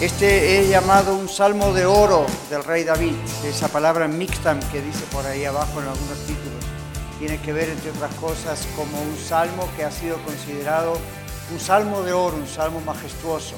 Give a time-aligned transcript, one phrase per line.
[0.00, 5.04] este he llamado un salmo de oro del rey David, esa palabra mixtam que dice
[5.10, 6.64] por ahí abajo en algunos títulos.
[7.18, 10.98] Tiene que ver, entre otras cosas, como un salmo que ha sido considerado
[11.50, 13.56] un salmo de oro, un salmo majestuoso.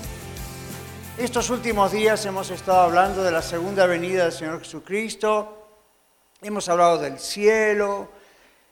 [1.17, 5.67] Estos últimos días hemos estado hablando de la segunda venida del Señor Jesucristo,
[6.41, 8.11] hemos hablado del cielo,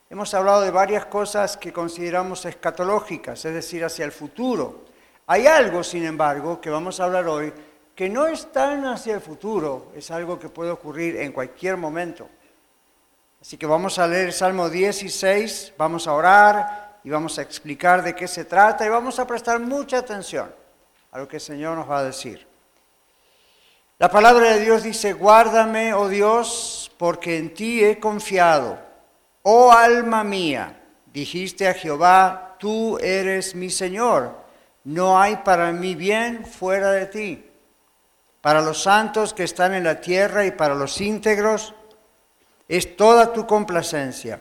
[0.09, 4.86] hemos hablado de varias cosas que consideramos escatológicas, es decir, hacia el futuro.
[5.29, 7.53] Hay algo, sin embargo, que vamos a hablar hoy,
[7.97, 12.29] que no es tan hacia el futuro, es algo que puede ocurrir en cualquier momento.
[13.41, 18.15] Así que vamos a leer Salmo 16, vamos a orar y vamos a explicar de
[18.15, 20.55] qué se trata y vamos a prestar mucha atención
[21.11, 22.47] a lo que el Señor nos va a decir.
[23.99, 28.79] La palabra de Dios dice, guárdame, oh Dios, porque en ti he confiado.
[29.43, 34.46] Oh alma mía, dijiste a Jehová, tú eres mi Señor
[34.87, 37.45] no hay para mí bien fuera de ti.
[38.41, 41.75] Para los santos que están en la tierra y para los íntegros
[42.69, 44.41] es toda tu complacencia.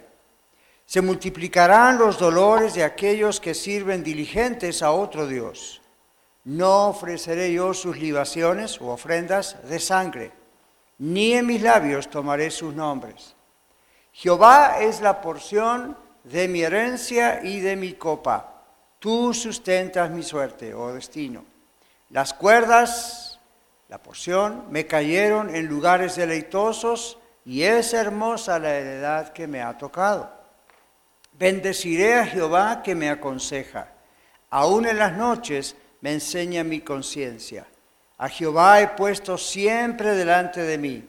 [0.85, 5.81] Se multiplicarán los dolores de aquellos que sirven diligentes a otro Dios.
[6.43, 10.31] No ofreceré yo sus libaciones u ofrendas de sangre,
[10.99, 13.35] ni en mis labios tomaré sus nombres.
[14.11, 18.54] Jehová es la porción de mi herencia y de mi copa.
[19.05, 21.45] Tú sustentas mi suerte oh destino.
[22.09, 23.39] Las cuerdas,
[23.87, 29.77] la porción, me cayeron en lugares deleitosos y es hermosa la heredad que me ha
[29.77, 30.31] tocado.
[31.33, 33.89] Bendeciré a Jehová que me aconseja.
[34.49, 37.67] Aún en las noches me enseña mi conciencia.
[38.17, 41.07] A Jehová he puesto siempre delante de mí,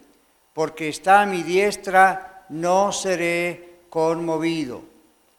[0.53, 4.96] porque está a mi diestra, no seré conmovido.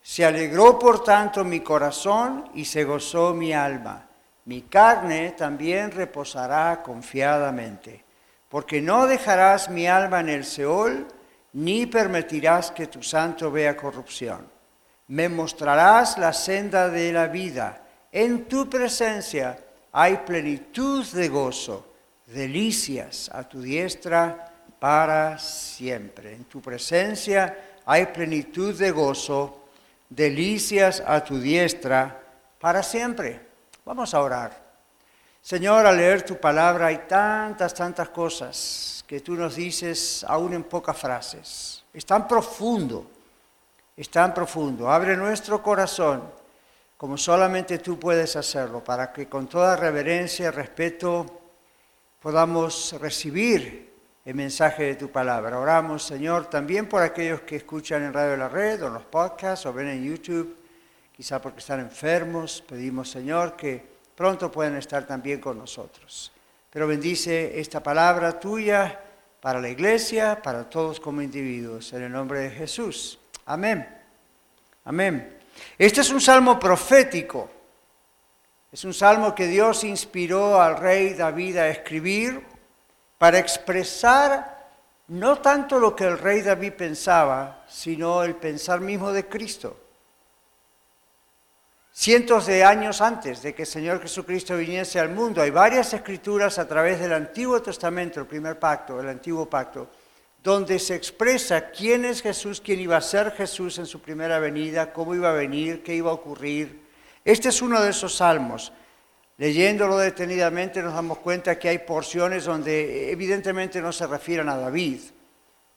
[0.08, 4.08] Se alegró por tanto mi corazón y se gozó mi alma.
[4.46, 8.06] Mi carne también reposará confiadamente,
[8.48, 11.06] porque no dejarás mi alma en el Seol,
[11.52, 14.48] ni permitirás que tu santo vea corrupción.
[15.08, 17.84] Me mostrarás la senda de la vida.
[18.10, 19.60] En tu presencia
[19.92, 21.86] hay plenitud de gozo,
[22.28, 26.34] delicias a tu diestra para siempre.
[26.34, 29.67] En tu presencia hay plenitud de gozo,
[30.10, 32.22] delicias a tu diestra
[32.60, 33.42] para siempre.
[33.86, 34.68] Vamos a orar.
[35.42, 40.64] Señor, al leer tu palabra hay tantas, tantas cosas que tú nos dices aún en
[40.64, 41.84] pocas frases.
[41.94, 43.10] Es tan profundo,
[43.96, 44.90] es tan profundo.
[44.90, 46.38] Abre nuestro corazón
[46.98, 51.42] como solamente tú puedes hacerlo, para que con toda reverencia y respeto
[52.20, 53.87] podamos recibir
[54.28, 55.58] el mensaje de tu palabra.
[55.58, 59.06] Oramos, Señor, también por aquellos que escuchan en Radio de la Red o en los
[59.06, 60.54] podcasts o ven en YouTube,
[61.16, 62.62] quizá porque están enfermos.
[62.68, 63.82] Pedimos, Señor, que
[64.14, 66.34] pronto puedan estar también con nosotros.
[66.70, 69.00] Pero bendice esta palabra tuya
[69.40, 73.18] para la iglesia, para todos como individuos, en el nombre de Jesús.
[73.46, 73.88] Amén.
[74.84, 75.38] Amén.
[75.78, 77.50] Este es un salmo profético.
[78.74, 82.57] Es un salmo que Dios inspiró al rey David a escribir
[83.18, 84.58] para expresar
[85.08, 89.78] no tanto lo que el rey David pensaba, sino el pensar mismo de Cristo.
[91.94, 96.60] Cientos de años antes de que el Señor Jesucristo viniese al mundo, hay varias escrituras
[96.60, 99.90] a través del Antiguo Testamento, el primer pacto, el Antiguo Pacto,
[100.44, 104.94] donde se expresa quién es Jesús, quién iba a ser Jesús en su primera venida,
[104.94, 106.86] cómo iba a venir, qué iba a ocurrir.
[107.26, 108.72] Este es uno de esos salmos.
[109.38, 115.00] Leyéndolo detenidamente nos damos cuenta que hay porciones donde evidentemente no se refieren a David.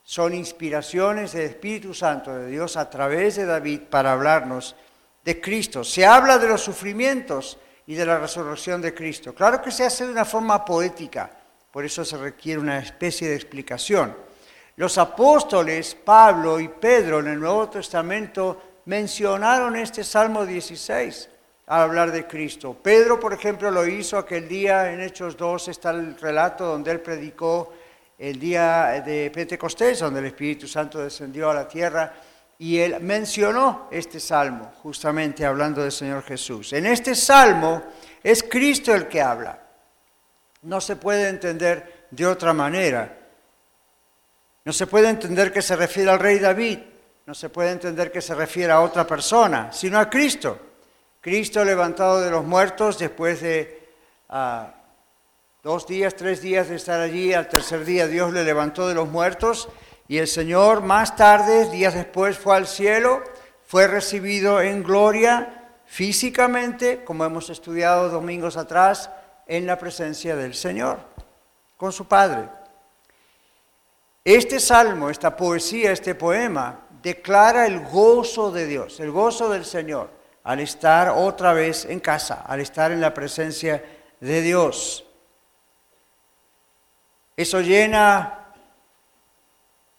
[0.02, 4.74] Son inspiraciones del Espíritu Santo de Dios a través de David para hablarnos
[5.22, 5.84] de Cristo.
[5.84, 9.34] Se habla de los sufrimientos y de la resurrección de Cristo.
[9.34, 11.30] Claro que se hace de una forma poética,
[11.70, 14.16] por eso se requiere una especie de explicación.
[14.76, 21.28] Los apóstoles Pablo y Pedro en el Nuevo Testamento mencionaron este Salmo 16
[21.70, 22.76] a hablar de Cristo.
[22.82, 26.98] Pedro, por ejemplo, lo hizo aquel día, en Hechos 2 está el relato donde él
[26.98, 27.72] predicó
[28.18, 32.12] el día de Pentecostés, donde el Espíritu Santo descendió a la tierra,
[32.58, 36.72] y él mencionó este salmo, justamente hablando del Señor Jesús.
[36.72, 37.84] En este salmo
[38.20, 39.60] es Cristo el que habla.
[40.62, 43.16] No se puede entender de otra manera.
[44.64, 46.80] No se puede entender que se refiere al rey David,
[47.26, 50.69] no se puede entender que se refiere a otra persona, sino a Cristo.
[51.20, 53.86] Cristo levantado de los muertos después de
[54.30, 54.74] ah,
[55.62, 59.08] dos días, tres días de estar allí, al tercer día Dios le levantó de los
[59.08, 59.68] muertos
[60.08, 63.22] y el Señor más tarde, días después, fue al cielo,
[63.66, 69.10] fue recibido en gloria físicamente, como hemos estudiado domingos atrás,
[69.46, 71.00] en la presencia del Señor,
[71.76, 72.48] con su Padre.
[74.24, 80.19] Este salmo, esta poesía, este poema, declara el gozo de Dios, el gozo del Señor,
[80.44, 83.84] al estar otra vez en casa, al estar en la presencia
[84.20, 85.04] de Dios.
[87.36, 88.52] Eso llena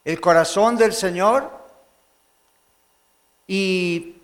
[0.03, 1.51] el corazón del Señor
[3.47, 4.15] y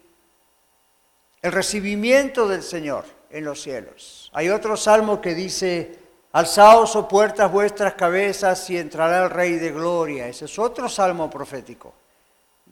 [1.42, 4.31] el recibimiento del Señor en los cielos.
[4.34, 6.00] Hay otro salmo que dice,
[6.31, 10.28] alzaos o oh puertas vuestras cabezas y entrará el Rey de Gloria.
[10.28, 11.94] Ese es otro salmo profético,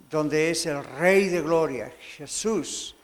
[0.10, 2.95] donde es el Rey de Gloria, Jesús,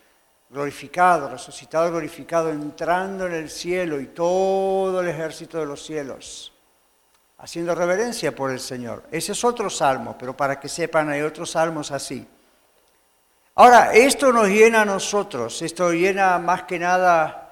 [0.51, 6.51] glorificado, resucitado, glorificado, entrando en el cielo y todo el ejército de los cielos
[7.41, 9.03] haciendo reverencia por el Señor.
[9.11, 12.25] Ese es otro salmo, pero para que sepan hay otros salmos así.
[13.55, 17.49] Ahora, esto nos llena a nosotros, esto llena más que nada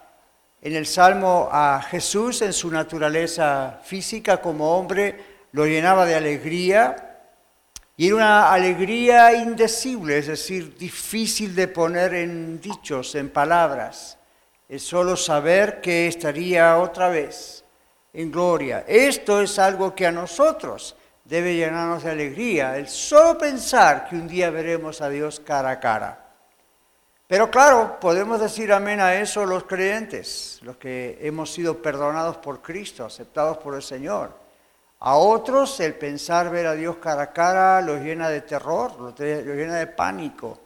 [0.61, 7.08] en el salmo a Jesús en su naturaleza física como hombre, lo llenaba de alegría
[7.99, 14.17] y era una alegría indecible, es decir, difícil de poner en dichos, en palabras.
[14.69, 17.65] Es solo saber que estaría otra vez
[18.13, 18.85] en gloria.
[18.87, 24.29] Esto es algo que a nosotros debe llenarnos de alegría, el solo pensar que un
[24.29, 26.25] día veremos a Dios cara a cara.
[27.27, 32.61] Pero claro, podemos decir amén a eso los creyentes, los que hemos sido perdonados por
[32.61, 34.47] Cristo, aceptados por el Señor.
[34.99, 39.17] A otros el pensar ver a Dios cara a cara los llena de terror, los
[39.19, 40.59] llena de pánico.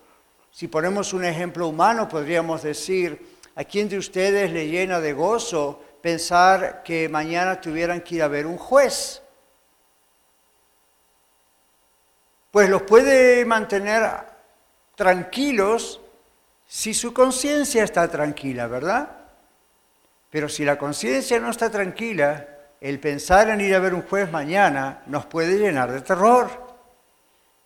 [0.52, 5.80] Si ponemos un ejemplo humano, podríamos decir, ¿a quién de ustedes le llena de gozo
[6.04, 9.22] pensar que mañana tuvieran que ir a ver un juez.
[12.52, 14.12] Pues los puede mantener
[14.96, 16.02] tranquilos
[16.68, 19.12] si su conciencia está tranquila, ¿verdad?
[20.30, 22.53] Pero si la conciencia no está tranquila,
[22.84, 26.50] el pensar en ir a ver un juez mañana nos puede llenar de terror.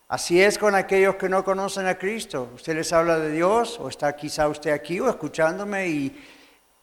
[0.08, 2.52] Así es con aquellos que no conocen a Cristo.
[2.54, 6.24] Usted les habla de Dios, o está quizá usted aquí o escuchándome y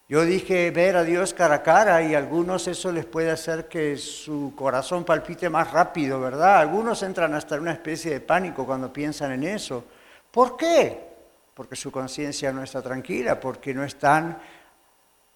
[0.09, 3.69] yo dije ver a Dios cara a cara y a algunos eso les puede hacer
[3.69, 6.59] que su corazón palpite más rápido, ¿verdad?
[6.59, 9.85] Algunos entran hasta en una especie de pánico cuando piensan en eso.
[10.33, 11.09] ¿Por qué?
[11.55, 14.39] Porque su conciencia no está tranquila, porque no están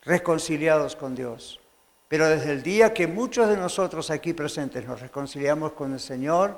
[0.02, 1.60] reconciliados con Dios.
[2.08, 6.56] Pero desde el día que muchos de nosotros aquí presentes nos reconciliamos con el Señor,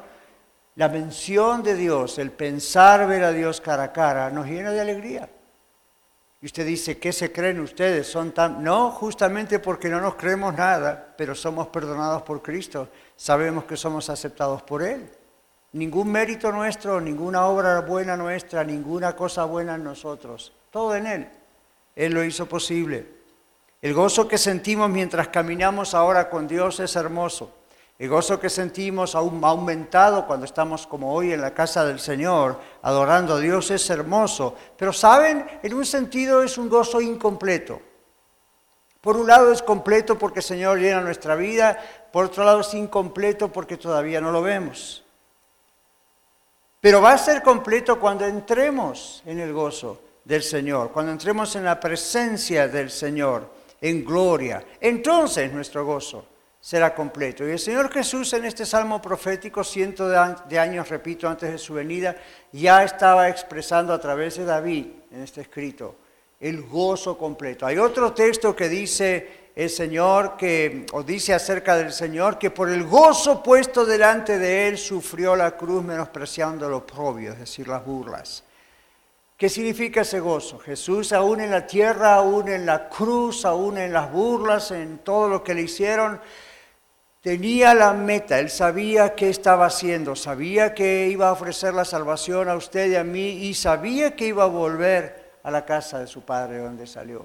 [0.76, 4.80] la mención de Dios, el pensar ver a Dios cara a cara, nos llena de
[4.80, 5.28] alegría.
[6.40, 8.06] Y usted dice, ¿qué se creen ustedes?
[8.06, 8.64] Son tan...
[8.64, 12.88] No, justamente porque no nos creemos nada, pero somos perdonados por Cristo.
[13.14, 15.10] Sabemos que somos aceptados por Él.
[15.72, 20.54] Ningún mérito nuestro, ninguna obra buena nuestra, ninguna cosa buena en nosotros.
[20.70, 21.28] Todo en Él.
[21.94, 23.19] Él lo hizo posible.
[23.82, 27.50] El gozo que sentimos mientras caminamos ahora con Dios es hermoso.
[27.98, 32.58] El gozo que sentimos aún aumentado cuando estamos como hoy en la casa del Señor,
[32.82, 34.54] adorando a Dios, es hermoso.
[34.76, 37.80] Pero saben, en un sentido es un gozo incompleto.
[39.00, 41.78] Por un lado es completo porque el Señor llena nuestra vida,
[42.12, 45.04] por otro lado es incompleto porque todavía no lo vemos.
[46.80, 51.64] Pero va a ser completo cuando entremos en el gozo del Señor, cuando entremos en
[51.64, 54.64] la presencia del Señor, en gloria.
[54.80, 56.26] Entonces nuestro gozo
[56.60, 57.46] será completo.
[57.46, 60.12] Y el Señor Jesús en este salmo profético, cientos
[60.48, 62.16] de años, repito, antes de su venida,
[62.52, 65.96] ya estaba expresando a través de David en este escrito
[66.40, 67.66] el gozo completo.
[67.66, 72.70] Hay otro texto que dice el Señor, que, o dice acerca del Señor, que por
[72.70, 77.84] el gozo puesto delante de él sufrió la cruz menospreciando lo propio, es decir, las
[77.84, 78.42] burlas.
[79.40, 80.58] ¿Qué significa ese gozo?
[80.58, 85.30] Jesús aún en la tierra, aún en la cruz, aún en las burlas, en todo
[85.30, 86.20] lo que le hicieron,
[87.22, 92.50] tenía la meta, él sabía qué estaba haciendo, sabía que iba a ofrecer la salvación
[92.50, 96.06] a usted y a mí y sabía que iba a volver a la casa de
[96.06, 97.24] su padre donde salió.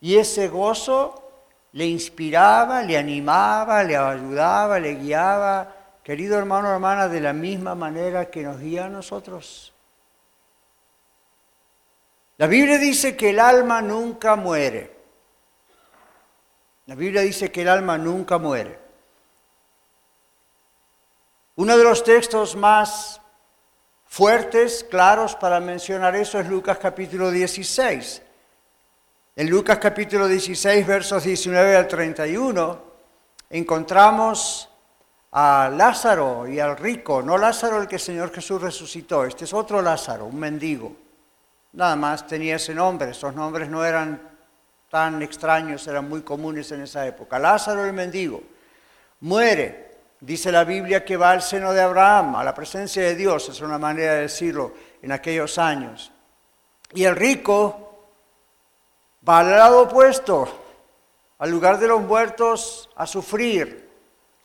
[0.00, 1.30] Y ese gozo
[1.72, 8.30] le inspiraba, le animaba, le ayudaba, le guiaba, querido hermano hermana, de la misma manera
[8.30, 9.73] que nos guía a nosotros.
[12.36, 14.92] La Biblia dice que el alma nunca muere.
[16.86, 18.78] La Biblia dice que el alma nunca muere.
[21.56, 23.20] Uno de los textos más
[24.06, 28.22] fuertes, claros para mencionar eso es Lucas capítulo 16.
[29.36, 32.82] En Lucas capítulo 16, versos 19 al 31,
[33.50, 34.68] encontramos
[35.30, 39.52] a Lázaro y al rico, no Lázaro el que el Señor Jesús resucitó, este es
[39.52, 41.03] otro Lázaro, un mendigo.
[41.74, 44.20] Nada más tenía ese nombre, esos nombres no eran
[44.90, 47.38] tan extraños, eran muy comunes en esa época.
[47.38, 48.42] Lázaro el mendigo
[49.20, 49.84] muere
[50.24, 53.60] Dice la Biblia que va al seno de Abraham, a la presencia de Dios, es
[53.60, 56.12] una manera de decirlo en aquellos años.
[56.94, 58.06] Y el rico
[59.28, 60.48] va al lado opuesto,
[61.38, 63.86] al lugar de los muertos, a sufrir.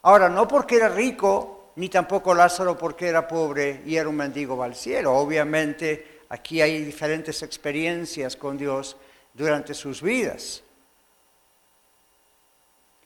[0.02, 4.58] Ahora, no porque era rico, ni tampoco Lázaro porque era pobre y era un mendigo
[4.58, 5.14] va al cielo.
[5.14, 8.96] Obviamente, aquí hay diferentes experiencias con Dios
[9.34, 10.64] durante sus vidas.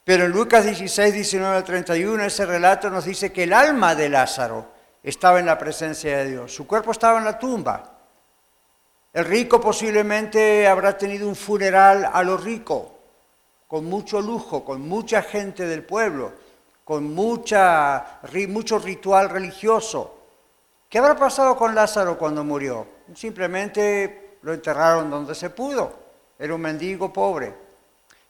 [0.04, 4.10] Pero en Lucas 16, 19 al 31, ese relato nos dice que el alma de
[4.10, 4.68] Lázaro
[5.02, 6.54] estaba en la presencia de Dios.
[6.54, 7.90] Su cuerpo estaba en la tumba.
[9.14, 12.98] El rico posiblemente habrá tenido un funeral a lo rico,
[13.66, 16.32] con mucho lujo, con mucha gente del pueblo,
[16.84, 20.23] con mucha, mucho ritual religioso.
[20.94, 22.86] ¿Qué habrá pasado con Lázaro cuando murió?
[23.16, 25.92] Simplemente lo enterraron donde se pudo.
[26.38, 27.52] Era un mendigo pobre.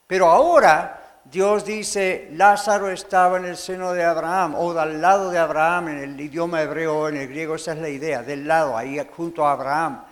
[0.06, 5.38] Pero ahora Dios dice, Lázaro estaba en el seno de Abraham o del lado de
[5.38, 8.78] Abraham en el idioma hebreo o en el griego, esa es la idea, del lado,
[8.78, 10.02] ahí junto a Abraham,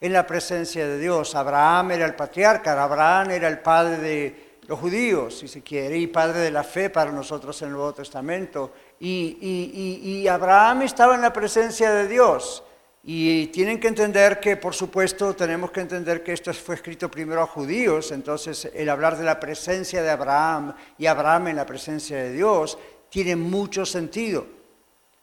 [0.00, 1.36] en la presencia de Dios.
[1.36, 6.08] Abraham era el patriarca, Abraham era el padre de los judíos, si se quiere, y
[6.08, 8.72] padre de la fe para nosotros en el Nuevo Testamento.
[8.98, 12.62] Y, y Abraham estaba en la presencia de Dios.
[13.08, 17.40] Y tienen que entender que, por supuesto, tenemos que entender que esto fue escrito primero
[17.40, 22.16] a judíos, entonces el hablar de la presencia de Abraham y Abraham en la presencia
[22.16, 22.76] de Dios
[23.08, 24.44] tiene mucho sentido.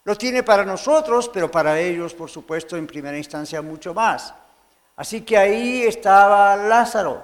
[0.06, 4.34] Lo tiene para nosotros, pero para ellos, por supuesto, en primera instancia mucho más.
[4.96, 7.22] Así que ahí estaba Lázaro.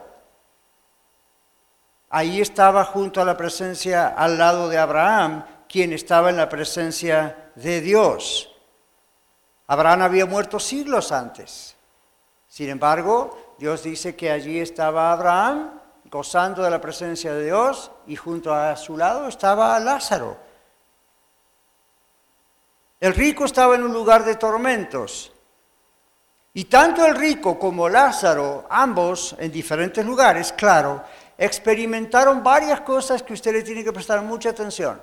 [2.10, 7.52] Ahí estaba junto a la presencia al lado de Abraham, quien estaba en la presencia
[7.56, 8.52] de Dios.
[9.68, 11.76] Abraham había muerto siglos antes.
[12.48, 18.16] Sin embargo, Dios dice que allí estaba Abraham gozando de la presencia de Dios y
[18.16, 20.38] junto a su lado estaba Lázaro.
[23.00, 25.32] El rico estaba en un lugar de tormentos.
[26.52, 31.04] Y tanto el rico como Lázaro, ambos en diferentes lugares, claro,
[31.38, 35.00] experimentaron varias cosas que usted le tiene que prestar mucha atención.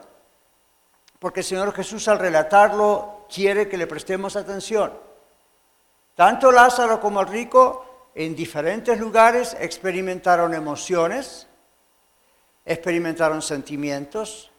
[1.27, 4.93] Porque el Señor Jesús al relatarlo quiere que le prestemos atención.
[6.15, 11.49] Tanto Lázaro como el rico en diferentes lugares experimentaron emociones,
[12.65, 14.53] experimentaron sentimientos,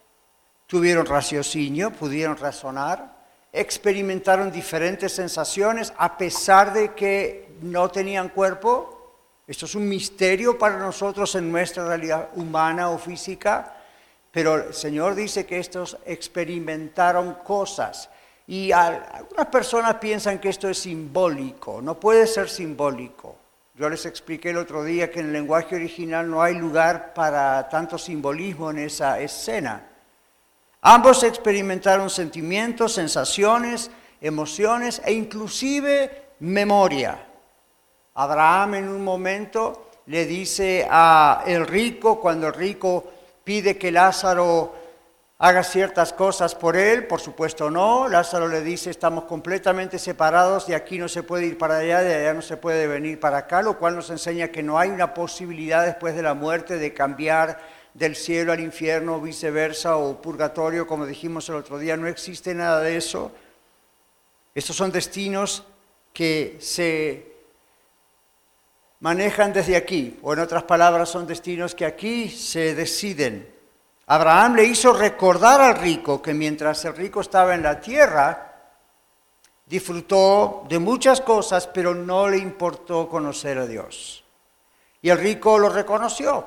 [0.66, 3.16] tuvieron raciocinio, pudieron razonar,
[3.50, 9.14] experimentaron diferentes sensaciones a pesar de que no tenían cuerpo.
[9.46, 13.77] Esto es un misterio para nosotros en nuestra realidad humana o física,
[14.30, 18.10] pero el Señor dice que estos experimentaron cosas
[18.46, 23.36] y algunas personas piensan que esto es simbólico, no puede ser simbólico.
[23.74, 27.68] Yo les expliqué el otro día que en el lenguaje original no hay lugar para
[27.68, 29.86] tanto simbolismo en esa escena.
[30.80, 37.24] Ambos experimentaron sentimientos, sensaciones, emociones e inclusive memoria.
[38.14, 43.04] Abraham en un momento le dice a el rico, cuando el rico
[43.48, 44.74] pide que Lázaro
[45.38, 48.06] haga ciertas cosas por él, por supuesto no.
[48.06, 52.14] Lázaro le dice, estamos completamente separados, de aquí no se puede ir para allá, de
[52.14, 55.14] allá no se puede venir para acá, lo cual nos enseña que no hay una
[55.14, 57.58] posibilidad después de la muerte de cambiar
[57.94, 62.82] del cielo al infierno, viceversa, o purgatorio, como dijimos el otro día, no existe nada
[62.82, 63.32] de eso.
[64.54, 65.64] Estos son destinos
[66.12, 67.37] que se
[69.00, 73.48] manejan desde aquí, o en otras palabras, son destinos que aquí se deciden.
[74.06, 78.48] Abraham le hizo recordar al rico que mientras el rico estaba en la tierra,
[79.66, 84.24] disfrutó de muchas cosas, pero no le importó conocer a Dios.
[85.02, 86.46] Y el rico lo reconoció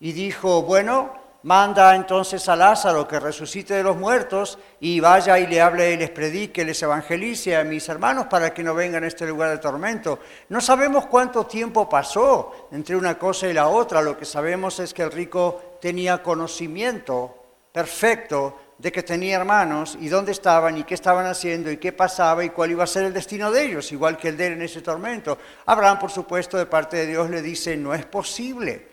[0.00, 5.46] y dijo, bueno, manda entonces a Lázaro que resucite de los muertos y vaya y
[5.46, 9.06] le hable y les predique, les evangelice a mis hermanos para que no vengan a
[9.06, 10.18] este lugar de tormento.
[10.48, 14.92] No sabemos cuánto tiempo pasó entre una cosa y la otra, lo que sabemos es
[14.92, 17.34] que el rico tenía conocimiento
[17.72, 22.44] perfecto de que tenía hermanos y dónde estaban y qué estaban haciendo y qué pasaba
[22.44, 24.62] y cuál iba a ser el destino de ellos, igual que el de él en
[24.62, 25.38] ese tormento.
[25.66, 28.86] Abraham, por supuesto, de parte de Dios le dice, no es posible.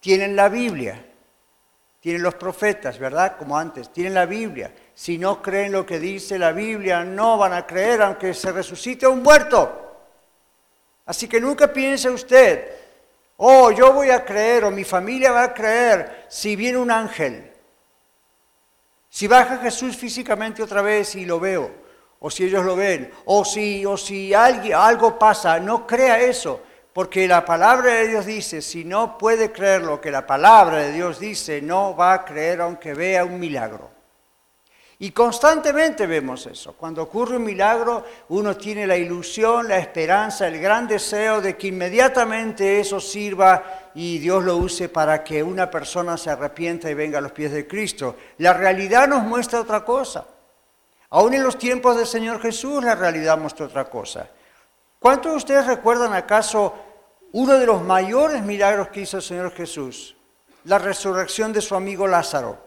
[0.00, 1.04] Tienen la Biblia,
[2.04, 3.38] tienen los profetas, ¿verdad?
[3.38, 4.70] Como antes, tienen la Biblia.
[4.94, 9.06] Si no creen lo que dice la Biblia, no van a creer aunque se resucite
[9.06, 9.96] un muerto.
[11.06, 12.70] Así que nunca piense usted,
[13.38, 17.50] oh, yo voy a creer o mi familia va a creer si viene un ángel.
[19.08, 21.70] Si baja Jesús físicamente otra vez y lo veo,
[22.18, 26.60] o si ellos lo ven, o si, o si alguien, algo pasa, no crea eso,
[26.94, 30.92] porque la palabra de Dios dice, si no puede creer lo que la palabra de
[30.92, 33.90] Dios dice, no va a creer aunque vea un milagro.
[35.00, 36.74] Y constantemente vemos eso.
[36.74, 41.66] Cuando ocurre un milagro, uno tiene la ilusión, la esperanza, el gran deseo de que
[41.66, 47.18] inmediatamente eso sirva y Dios lo use para que una persona se arrepienta y venga
[47.18, 48.14] a los pies de Cristo.
[48.38, 50.26] La realidad nos muestra otra cosa.
[51.10, 54.30] Aún en los tiempos del Señor Jesús la realidad muestra otra cosa.
[55.04, 56.72] ¿Cuántos de ustedes recuerdan acaso
[57.32, 60.16] uno de los mayores milagros que hizo el Señor Jesús?
[60.64, 62.58] La resurrección de su amigo Lázaro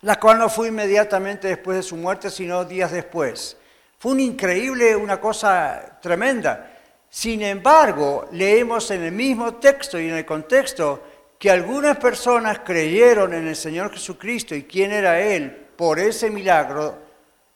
[0.00, 3.56] la cual no fue inmediatamente después de su muerte, sino días después.
[3.96, 6.80] Fue un increíble, una cosa tremenda.
[7.08, 11.04] Sin embargo, leemos en el mismo texto y en el contexto
[11.38, 16.98] que algunas personas creyeron en el Señor Jesucristo y quién era Él por ese milagro,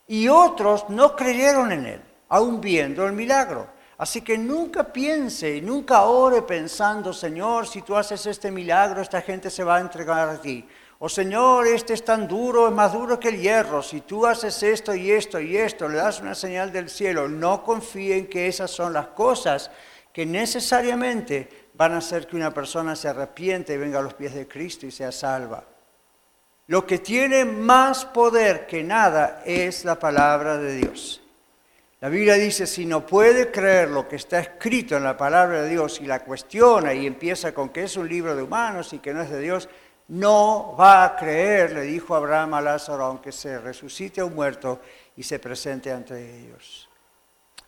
[0.07, 3.75] y otros no creyeron en Él, aún viendo el milagro.
[3.97, 9.49] Así que nunca piense nunca ore pensando, Señor, si tú haces este milagro, esta gente
[9.49, 10.67] se va a entregar a ti.
[10.99, 13.81] Oh Señor, este es tan duro, es más duro que el hierro.
[13.81, 17.63] Si tú haces esto y esto y esto, le das una señal del cielo, no
[17.63, 19.71] confíen que esas son las cosas
[20.11, 24.33] que necesariamente van a hacer que una persona se arrepiente y venga a los pies
[24.33, 25.63] de Cristo y sea salva.
[26.67, 31.21] Lo que tiene más poder que nada es la palabra de Dios.
[31.99, 35.69] La Biblia dice, si no puede creer lo que está escrito en la palabra de
[35.69, 39.13] Dios y la cuestiona y empieza con que es un libro de humanos y que
[39.13, 39.67] no es de Dios,
[40.09, 44.79] no va a creer, le dijo Abraham a Lázaro, aunque se resucite un muerto
[45.15, 46.87] y se presente ante ellos.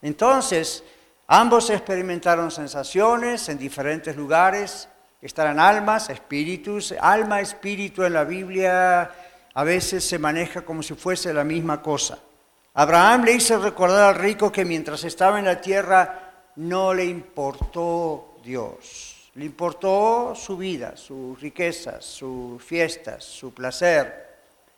[0.02, 0.84] Entonces,
[1.26, 4.88] ambos experimentaron sensaciones en diferentes lugares,
[5.22, 9.12] estarán almas, espíritus, alma, espíritu en la Biblia
[9.54, 12.20] a veces se maneja como si fuese la misma cosa.
[12.74, 18.36] Abraham le hizo recordar al rico que mientras estaba en la tierra no le importó
[18.44, 19.32] Dios.
[19.36, 24.28] Le importó su vida, sus riquezas, sus fiestas, su placer.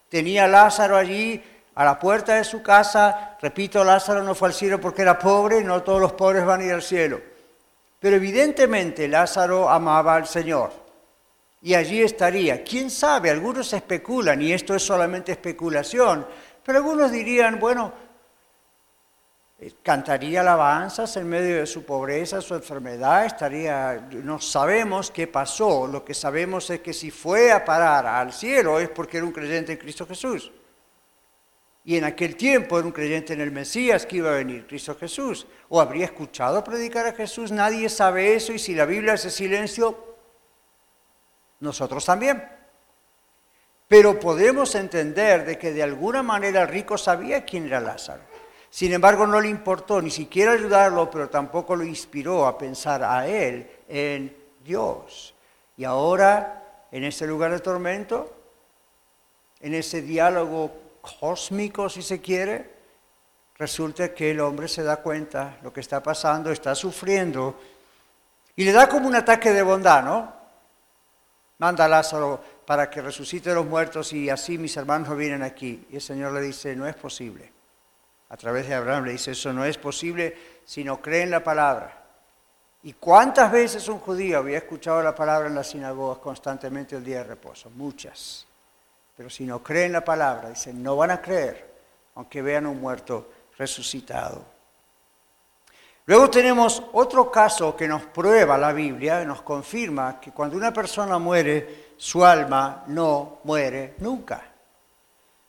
[0.10, 1.42] Tenía Lázaro allí
[1.76, 3.38] a la puerta de su casa.
[3.42, 6.66] Repito, Lázaro no fue al cielo porque era pobre, no todos los pobres van a
[6.66, 7.22] ir al cielo.
[8.00, 10.72] Pero evidentemente Lázaro amaba al Señor.
[11.62, 12.64] Y allí estaría.
[12.64, 13.30] ¿Quién sabe?
[13.30, 16.26] Algunos especulan, y esto es solamente especulación,
[16.64, 17.94] pero algunos dirían, bueno,
[19.84, 26.04] cantaría alabanzas en medio de su pobreza, su enfermedad, estaría, no sabemos qué pasó, lo
[26.04, 29.74] que sabemos es que si fue a parar al cielo es porque era un creyente
[29.74, 30.52] en Cristo Jesús.
[31.84, 34.96] Y en aquel tiempo era un creyente en el Mesías que iba a venir, Cristo
[34.96, 35.48] Jesús.
[35.70, 40.16] O habría escuchado predicar a Jesús, nadie sabe eso y si la Biblia hace silencio,
[41.60, 42.61] nosotros también.
[43.92, 48.22] Pero podemos entender de que de alguna manera el rico sabía quién era Lázaro.
[48.70, 53.28] Sin embargo, no le importó ni siquiera ayudarlo, pero tampoco lo inspiró a pensar a
[53.28, 55.36] él en Dios.
[55.76, 58.34] Y ahora, en ese lugar de tormento,
[59.60, 60.72] en ese diálogo
[61.20, 62.70] cósmico, si se quiere,
[63.58, 67.60] resulta que el hombre se da cuenta lo que está pasando, está sufriendo,
[68.56, 70.34] y le da como un ataque de bondad, ¿no?
[71.58, 75.86] Manda Lázaro para que resucite a los muertos y así mis hermanos no vienen aquí.
[75.90, 77.52] Y el Señor le dice, no es posible
[78.30, 81.44] a través de Abraham, le dice, eso no es posible si no cree en la
[81.44, 82.02] palabra.
[82.84, 87.18] ¿Y cuántas veces un judío había escuchado la palabra en las sinagogas constantemente el día
[87.18, 87.70] de reposo?
[87.72, 88.48] Muchas.
[89.18, 91.74] Pero si no creen en la palabra, dice, no van a creer,
[92.16, 94.44] aunque vean un muerto resucitado.
[96.06, 101.20] Luego tenemos otro caso que nos prueba la Biblia, nos confirma que cuando una persona
[101.20, 104.42] muere, su alma no muere nunca.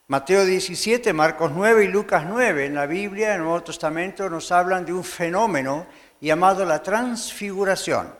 [0.09, 4.53] Mateo 17, Marcos 9 y Lucas 9 en la Biblia, en el Nuevo Testamento, nos
[4.53, 5.87] hablan de un fenómeno
[6.21, 8.15] llamado la transfiguración.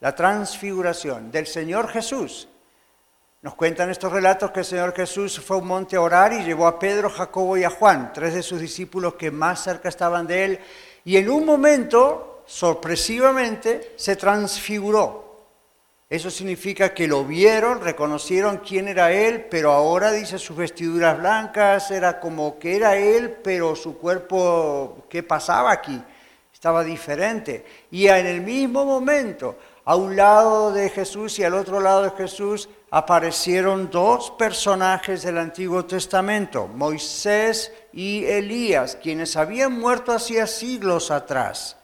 [0.00, 2.48] La transfiguración del Señor Jesús.
[3.42, 6.42] Nos cuentan estos relatos que el Señor Jesús fue a un monte a orar y
[6.42, 10.26] llevó a Pedro, Jacobo y a Juan, tres de sus discípulos que más cerca estaban
[10.26, 10.60] de él,
[11.04, 15.25] y en un momento, sorpresivamente, se transfiguró.
[16.08, 21.90] Eso significa que lo vieron, reconocieron quién era él, pero ahora dice sus vestiduras blancas,
[21.90, 26.00] era como que era él, pero su cuerpo, ¿qué pasaba aquí?
[26.52, 27.64] Estaba diferente.
[27.90, 32.10] Y en el mismo momento, a un lado de Jesús y al otro lado de
[32.10, 41.10] Jesús, aparecieron dos personajes del Antiguo Testamento, Moisés y Elías, quienes habían muerto hacía siglos
[41.10, 41.76] atrás.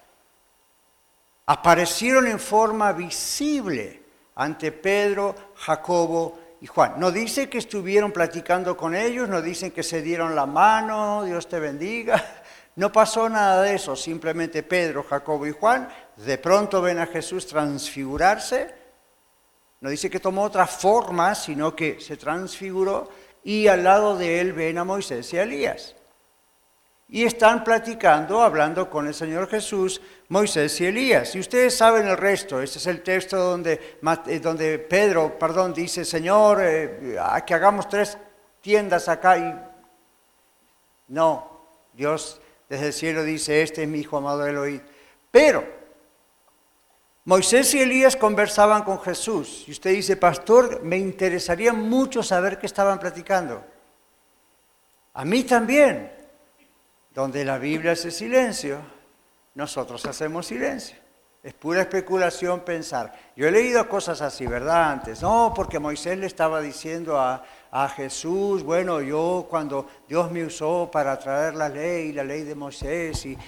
[1.44, 4.01] Aparecieron en forma visible
[4.34, 6.94] ante Pedro, Jacobo y Juan.
[6.98, 11.48] No dice que estuvieron platicando con ellos, no dicen que se dieron la mano, Dios
[11.48, 12.24] te bendiga.
[12.74, 17.46] No pasó nada de eso, simplemente Pedro, Jacobo y Juan de pronto ven a Jesús
[17.46, 18.74] transfigurarse.
[19.80, 23.10] No dice que tomó otra forma, sino que se transfiguró
[23.44, 25.96] y al lado de él ven a Moisés y a Elías.
[27.14, 31.34] Y están platicando, hablando con el Señor Jesús, Moisés y Elías.
[31.34, 32.62] Y ustedes saben el resto.
[32.62, 38.16] Este es el texto donde, eh, Pedro, perdón, dice, Señor, eh, que hagamos tres
[38.62, 39.36] tiendas acá.
[39.36, 39.54] Y
[41.08, 44.80] no, Dios desde el cielo dice, este es mi hijo amado Eloí.
[45.30, 45.66] Pero
[47.26, 49.64] Moisés y Elías conversaban con Jesús.
[49.68, 53.62] Y usted dice, pastor, me interesaría mucho saber qué estaban platicando.
[55.12, 56.21] A mí también.
[57.14, 58.78] Donde la Biblia hace silencio,
[59.54, 60.96] nosotros hacemos silencio.
[61.42, 63.12] Es pura especulación pensar.
[63.34, 64.92] Yo he leído cosas así, ¿verdad?
[64.92, 65.22] Antes.
[65.22, 67.42] No, porque Moisés le estaba diciendo a,
[67.96, 73.24] Jesús, bueno, yo cuando Dios me usó para traer la ley, la ley de Moisés,
[73.24, 73.38] y,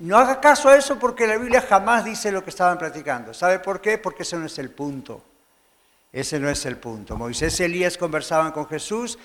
[0.00, 3.34] no haga caso a eso porque la Biblia jamás dice lo que estaban platicando.
[3.34, 3.98] ¿Sabe por qué?
[3.98, 5.20] Porque ese no es el punto.
[6.12, 7.16] Ese no es el punto.
[7.16, 9.18] Moisés y Elías conversaban con Jesús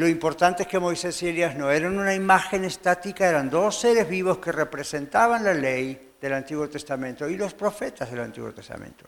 [0.00, 4.08] lo importante es que Moisés y Elías no eran una imagen estática, eran dos seres
[4.08, 9.04] vivos que representaban la ley del Antiguo Testamento y los profetas del Antiguo Testamento.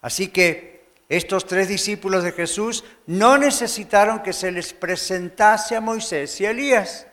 [0.00, 6.40] Así que estos tres discípulos de Jesús no necesitaron que se les presentase a Moisés
[6.40, 7.06] y a Elías.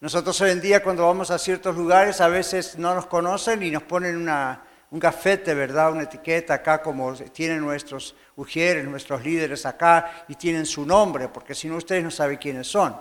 [0.00, 3.70] Nosotros hoy en día cuando vamos a ciertos lugares a veces no nos conocen y
[3.70, 5.92] nos ponen una, un gafete, ¿verdad?
[5.92, 11.54] Una etiqueta acá como tienen nuestros ujieres, nuestros líderes acá y tienen su nombre, porque
[11.54, 12.96] si no ustedes no saben quiénes son.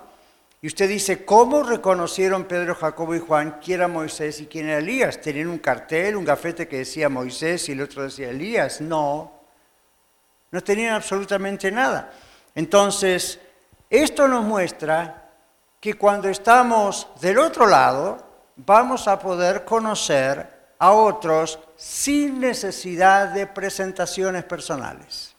[0.61, 4.79] Y usted dice, ¿cómo reconocieron Pedro, Jacobo y Juan quién era Moisés y quién era
[4.79, 5.21] Elías?
[5.21, 8.81] ¿Tenían un cartel, un gafete que decía Moisés y el otro decía Elías?
[8.81, 9.31] No,
[10.49, 12.11] no tenían absolutamente nada.
[12.55, 13.39] Entonces,
[13.89, 15.29] esto nos muestra
[15.79, 23.47] que cuando estamos del otro lado, vamos a poder conocer a otros sin necesidad de
[23.47, 25.35] presentaciones personales.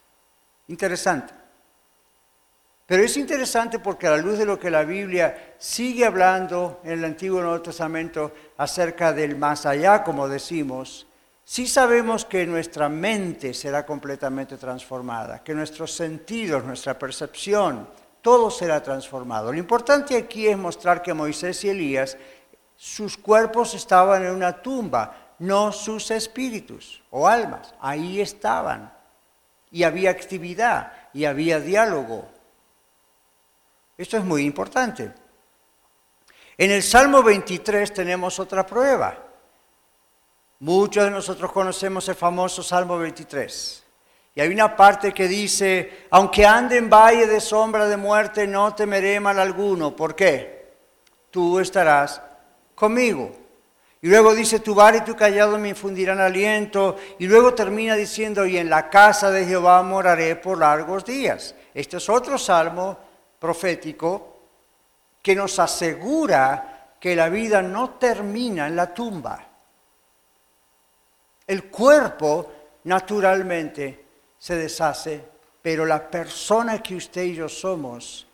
[0.69, 1.35] Interesante.
[2.87, 6.93] Pero es interesante porque a la luz de lo que la Biblia sigue hablando en
[6.93, 11.07] el Antiguo y Nuevo Testamento acerca del más allá, como decimos,
[11.45, 17.89] sí sabemos que nuestra mente será completamente transformada, que nuestros sentidos, nuestra percepción,
[18.23, 19.51] todo será transformado.
[19.51, 22.17] Lo importante aquí es mostrar que Moisés y Elías,
[22.77, 27.75] sus cuerpos estaban en una tumba, no sus espíritus o almas.
[27.81, 28.93] Ahí estaban.
[29.71, 32.29] Y había actividad y había diálogo.
[33.99, 35.13] Esto es muy importante.
[36.59, 39.19] En el Salmo 23 tenemos otra prueba.
[40.61, 43.85] Muchos de nosotros conocemos el famoso Salmo 23.
[44.35, 48.75] Y hay una parte que dice, aunque ande en valle de sombra de muerte, no
[48.75, 49.97] temeré mal alguno.
[49.97, 50.75] ¿Por qué?
[51.31, 52.21] Tú estarás
[52.75, 53.46] conmigo.
[54.07, 56.95] Y luego dice, tu bar y tu callado me infundirán aliento.
[57.19, 61.57] Y luego termina diciendo, y en la casa de Jehová moraré por largos días.
[61.75, 62.97] Este es otro salmo
[63.41, 64.43] profético
[65.21, 69.45] que nos asegura que la vida no termina en la tumba.
[71.45, 72.53] El cuerpo
[72.85, 74.05] naturalmente
[74.39, 75.21] se deshace,
[75.61, 78.29] pero la persona que usted y yo somos,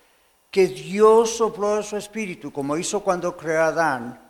[0.50, 4.21] que Dios sopló en su espíritu, como hizo cuando creó a Adán,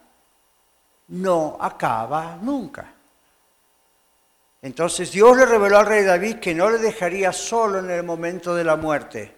[1.09, 2.93] no acaba nunca.
[4.63, 8.55] Entonces Dios le reveló al rey David que no le dejaría solo en el momento
[8.55, 9.35] de la muerte,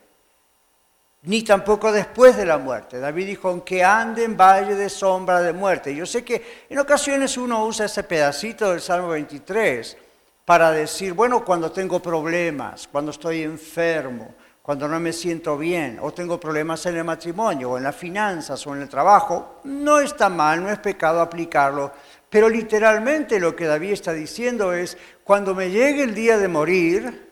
[1.22, 3.00] ni tampoco después de la muerte.
[3.00, 5.94] David dijo, aunque ande en valle de sombra de muerte.
[5.94, 9.96] Yo sé que en ocasiones uno usa ese pedacito del Salmo 23
[10.44, 16.14] para decir, bueno, cuando tengo problemas, cuando estoy enfermo, cuando no me siento bien o
[16.14, 20.30] tengo problemas en el matrimonio o en las finanzas o en el trabajo, no está
[20.30, 21.92] mal, no es pecado aplicarlo.
[22.30, 27.30] Pero literalmente lo que David está diciendo es, cuando me llegue el día de morir,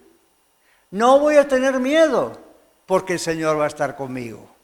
[0.91, 2.39] no voy a tener miedo
[2.85, 4.55] porque el Señor va a estar conmigo.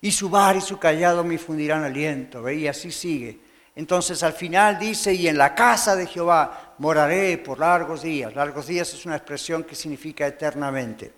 [0.00, 2.48] Y su bar y su callado me fundirán aliento.
[2.48, 3.40] Y así sigue.
[3.74, 8.34] Entonces al final dice, y en la casa de Jehová moraré por largos días.
[8.34, 11.12] Largos días es una expresión que significa eternamente.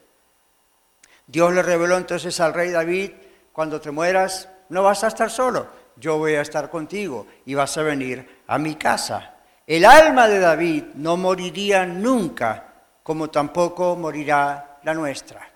[1.27, 3.11] Dios le reveló entonces al rey David,
[3.53, 7.77] cuando te mueras, no vas a estar solo, yo voy a estar contigo y vas
[7.77, 9.35] a venir a mi casa.
[9.67, 15.54] El alma de David no moriría nunca, como tampoco morirá la nuestra.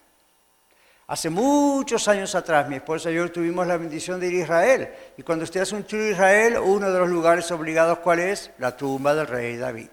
[1.08, 4.88] Hace muchos años atrás, mi esposa y yo tuvimos la bendición de ir a Israel.
[5.16, 8.50] Y cuando usted hace un tour a Israel, uno de los lugares obligados, ¿cuál es?
[8.58, 9.88] La tumba del rey David.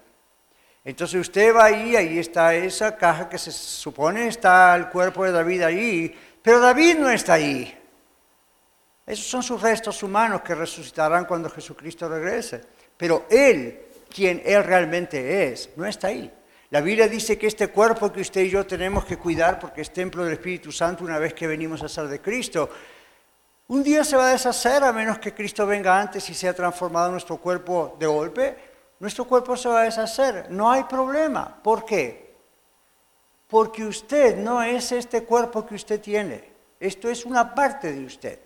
[0.84, 5.32] Entonces usted va ahí, ahí está esa caja que se supone está el cuerpo de
[5.32, 7.74] David ahí, pero David no está ahí.
[9.06, 12.60] Esos son sus restos humanos que resucitarán cuando Jesucristo regrese.
[12.94, 16.30] Pero Él, quien Él realmente es, no está ahí.
[16.70, 19.92] La Biblia dice que este cuerpo que usted y yo tenemos que cuidar porque es
[19.92, 22.68] templo del Espíritu Santo una vez que venimos a ser de Cristo,
[23.68, 27.10] un día se va a deshacer a menos que Cristo venga antes y sea transformado
[27.10, 28.56] nuestro cuerpo de golpe.
[28.98, 31.62] Nuestro cuerpo se va a deshacer, no hay problema.
[31.62, 32.34] ¿Por qué?
[33.48, 36.52] Porque usted no es este cuerpo que usted tiene.
[36.80, 38.40] Esto es una parte de usted.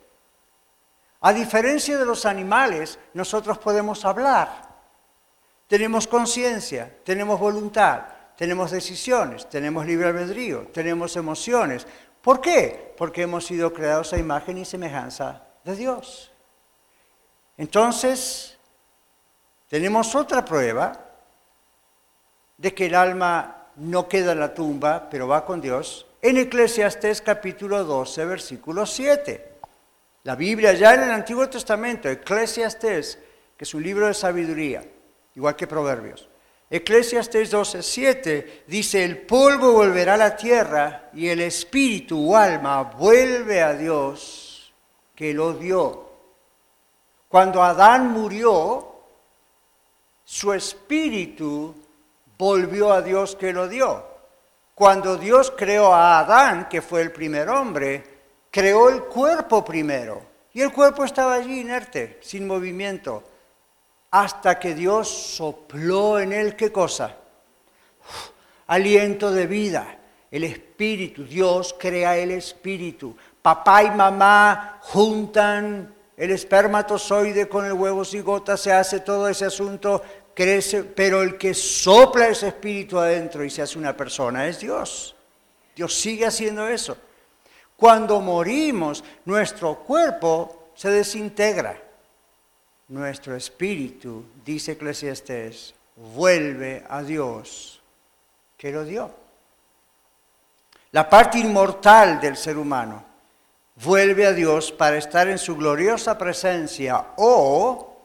[1.21, 4.70] A diferencia de los animales, nosotros podemos hablar.
[5.71, 8.03] Tenemos conciencia, tenemos voluntad,
[8.37, 11.87] tenemos decisiones, tenemos libre albedrío, tenemos emociones.
[12.21, 12.93] ¿Por qué?
[12.99, 16.33] Porque hemos sido creados a imagen y semejanza de Dios.
[17.57, 18.59] Entonces,
[19.69, 21.07] tenemos otra prueba
[22.59, 27.23] de que el alma no queda en la tumba, pero va con Dios, en Eclesiastés
[27.23, 29.53] capítulo 12, versículo 7.
[30.25, 33.21] La Biblia ya en el Antiguo Testamento, Eclesiastés,
[33.57, 34.83] que es un libro de sabiduría,
[35.35, 36.29] igual que Proverbios.
[36.71, 43.61] Eclesiastes 12:7 dice, el polvo volverá a la tierra y el espíritu o alma vuelve
[43.61, 44.73] a Dios
[45.17, 46.09] que lo dio.
[47.29, 48.87] Cuando Adán murió,
[50.25, 51.75] su espíritu
[52.39, 54.05] volvió a Dios que lo dio.
[54.75, 58.05] Cuando Dios creó a Adán, que fue el primer hombre,
[58.51, 60.23] creó el cuerpo primero.
[60.53, 63.30] Y el cuerpo estaba allí inerte, sin movimiento
[64.11, 67.17] hasta que Dios sopló en él qué cosa?
[68.71, 69.99] aliento de vida,
[70.31, 71.25] el espíritu.
[71.25, 73.17] Dios crea el espíritu.
[73.43, 80.03] Papá y mamá juntan el espermatozoide con el huevo cigota, se hace todo ese asunto,
[80.35, 85.17] crece, pero el que sopla ese espíritu adentro y se hace una persona es Dios.
[85.75, 86.97] Dios sigue haciendo eso.
[87.75, 91.90] Cuando morimos, nuestro cuerpo se desintegra
[92.91, 97.81] nuestro espíritu, dice Eclesiastés, vuelve a Dios
[98.57, 99.11] que lo dio.
[100.91, 103.05] La parte inmortal del ser humano
[103.77, 107.97] vuelve a Dios para estar en su gloriosa presencia o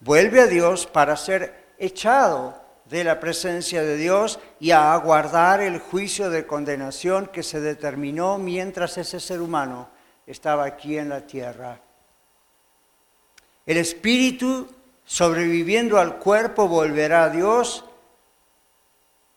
[0.00, 5.78] vuelve a Dios para ser echado de la presencia de Dios y a aguardar el
[5.78, 9.88] juicio de condenación que se determinó mientras ese ser humano
[10.26, 11.80] estaba aquí en la tierra
[13.66, 14.68] el espíritu
[15.04, 17.84] sobreviviendo al cuerpo volverá a Dios,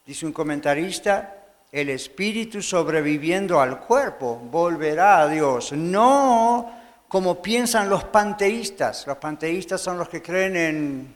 [0.06, 1.36] dice un comentarista,
[1.72, 9.06] el espíritu sobreviviendo al cuerpo volverá a Dios, no como piensan los panteístas.
[9.06, 11.16] Los panteístas son los que creen en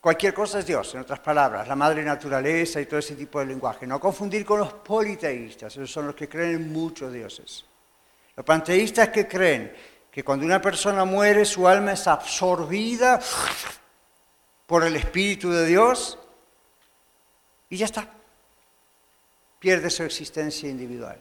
[0.00, 3.46] cualquier cosa es Dios, en otras palabras, la madre naturaleza y todo ese tipo de
[3.46, 3.86] lenguaje.
[3.86, 7.64] No confundir con los politeístas, esos son los que creen en muchos dioses.
[8.36, 9.72] Los panteístas que creen
[10.10, 13.20] que cuando una persona muere su alma es absorbida
[14.66, 16.18] por el Espíritu de Dios
[17.68, 18.08] y ya está.
[19.58, 21.20] Pierde su existencia individual.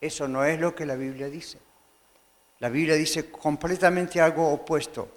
[0.00, 1.58] Eso no es lo que la Biblia dice.
[2.60, 5.08] La Biblia dice completamente algo opuesto.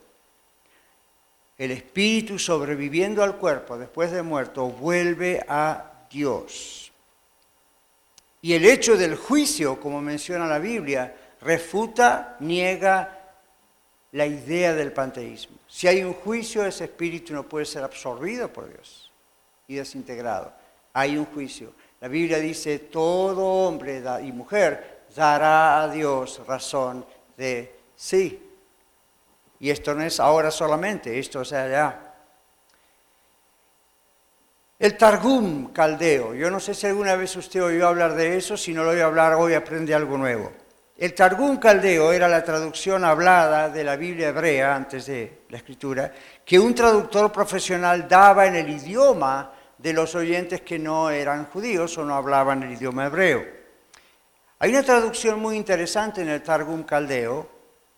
[1.58, 6.92] El espíritu sobreviviendo al cuerpo después de muerto vuelve a Dios.
[8.42, 13.18] Y el hecho del juicio, como menciona la Biblia, refuta, niega
[14.12, 15.58] la idea del panteísmo.
[15.68, 19.12] Si hay un juicio, ese espíritu no puede ser absorbido por Dios
[19.68, 20.54] y desintegrado.
[20.94, 21.74] Hay un juicio.
[22.00, 28.44] La Biblia dice, todo hombre y mujer dará a Dios razón de sí.
[29.60, 32.04] Y esto no es ahora solamente, esto es allá.
[34.80, 38.74] El Targum caldeo, yo no sé si alguna vez usted oyó hablar de eso, si
[38.74, 40.52] no lo oye hablar hoy aprende algo nuevo.
[40.98, 46.12] El Targum caldeo era la traducción hablada de la Biblia hebrea antes de la escritura,
[46.44, 51.96] que un traductor profesional daba en el idioma de los oyentes que no eran judíos
[52.00, 53.46] o no hablaban el idioma hebreo.
[54.58, 57.48] Hay una traducción muy interesante en el Targum caldeo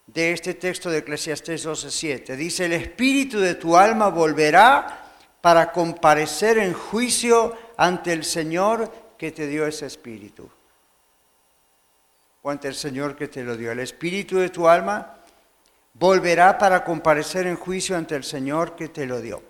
[0.05, 2.35] de este texto de Eclesiastés 12:7.
[2.35, 5.05] Dice, el espíritu de tu alma volverá
[5.39, 10.51] para comparecer en juicio ante el Señor que te dio ese espíritu
[12.43, 13.71] ante el Señor que te lo dio.
[13.71, 15.15] El espíritu de tu alma
[15.93, 19.41] volverá para comparecer en juicio ante el Señor que te lo dio.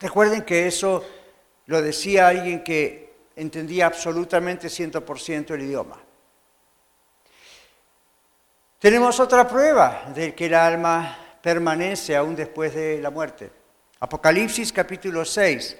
[0.00, 1.04] Recuerden que eso
[1.66, 5.98] lo decía alguien que entendía absolutamente 100% el idioma.
[8.78, 13.50] Tenemos otra prueba de que el alma permanece aún después de la muerte.
[14.00, 15.76] Apocalipsis capítulo 6,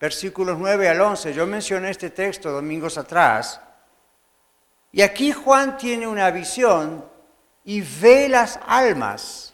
[0.00, 1.34] versículos 9 al 11.
[1.34, 3.60] Yo mencioné este texto domingos atrás.
[4.96, 7.04] Y aquí Juan tiene una visión
[7.64, 9.52] y ve las almas.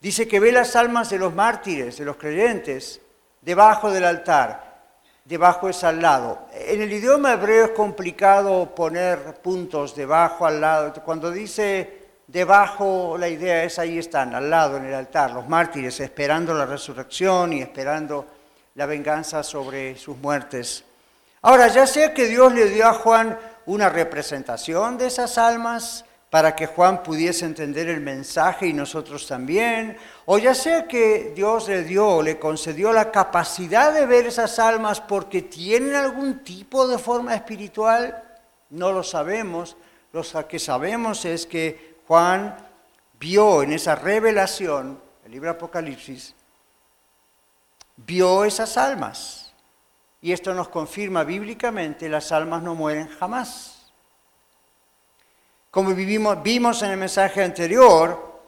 [0.00, 3.00] Dice que ve las almas de los mártires, de los creyentes,
[3.40, 4.80] debajo del altar.
[5.24, 6.48] Debajo es al lado.
[6.52, 10.92] En el idioma hebreo es complicado poner puntos debajo, al lado.
[11.04, 16.00] Cuando dice debajo, la idea es ahí están, al lado en el altar, los mártires,
[16.00, 18.26] esperando la resurrección y esperando
[18.74, 20.82] la venganza sobre sus muertes.
[21.42, 23.38] Ahora, ya sea que Dios le dio a Juan
[23.68, 29.96] una representación de esas almas, para que Juan pudiese entender el mensaje y nosotros también,
[30.26, 35.00] o ya sea que Dios le dio, le concedió la capacidad de ver esas almas
[35.00, 38.22] porque tienen algún tipo de forma espiritual,
[38.70, 39.76] no lo sabemos.
[40.12, 42.56] Lo que sabemos es que Juan
[43.18, 46.34] vio en esa revelación, el libro Apocalipsis,
[47.96, 49.47] vio esas almas.
[50.20, 53.92] Y esto nos confirma bíblicamente, las almas no mueren jamás.
[55.70, 58.40] Como vivimos, vimos en el mensaje anterior,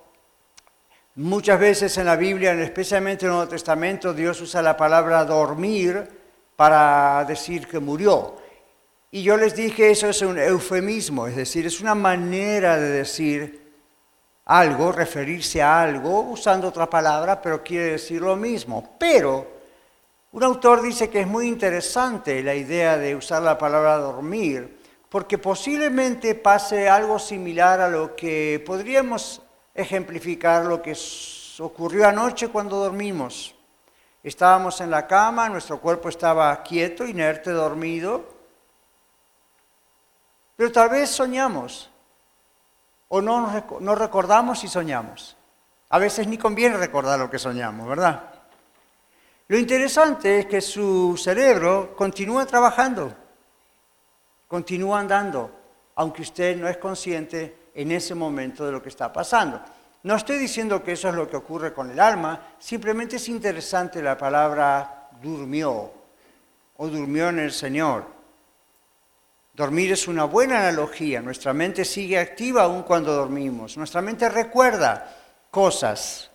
[1.14, 6.08] muchas veces en la Biblia, especialmente en el Nuevo Testamento, Dios usa la palabra dormir
[6.56, 8.36] para decir que murió.
[9.12, 13.72] Y yo les dije, eso es un eufemismo, es decir, es una manera de decir
[14.46, 18.96] algo, referirse a algo, usando otra palabra, pero quiere decir lo mismo.
[18.98, 19.59] Pero
[20.32, 25.38] un autor dice que es muy interesante la idea de usar la palabra dormir, porque
[25.38, 29.42] posiblemente pase algo similar a lo que podríamos
[29.74, 30.96] ejemplificar lo que
[31.58, 33.54] ocurrió anoche cuando dormimos.
[34.22, 38.24] Estábamos en la cama, nuestro cuerpo estaba quieto, inerte, dormido,
[40.54, 41.90] pero tal vez soñamos
[43.08, 45.36] o no, recordamos y soñamos.
[45.88, 48.29] A veces ni conviene recordar lo que soñamos, ¿verdad?
[49.50, 53.12] Lo interesante es que su cerebro continúa trabajando
[54.50, 55.48] continúa andando,
[55.94, 59.60] aunque usted no es consciente en ese momento de lo que está pasando.
[60.02, 64.02] No estoy diciendo que eso es lo que ocurre con el alma, simplemente es interesante
[64.02, 65.92] la palabra durmió
[66.78, 68.06] o durmió en el Señor.
[69.54, 75.16] Dormir es una buena analogía, nuestra mente sigue activa aún cuando dormimos, nuestra mente recuerda
[75.48, 76.28] cosas,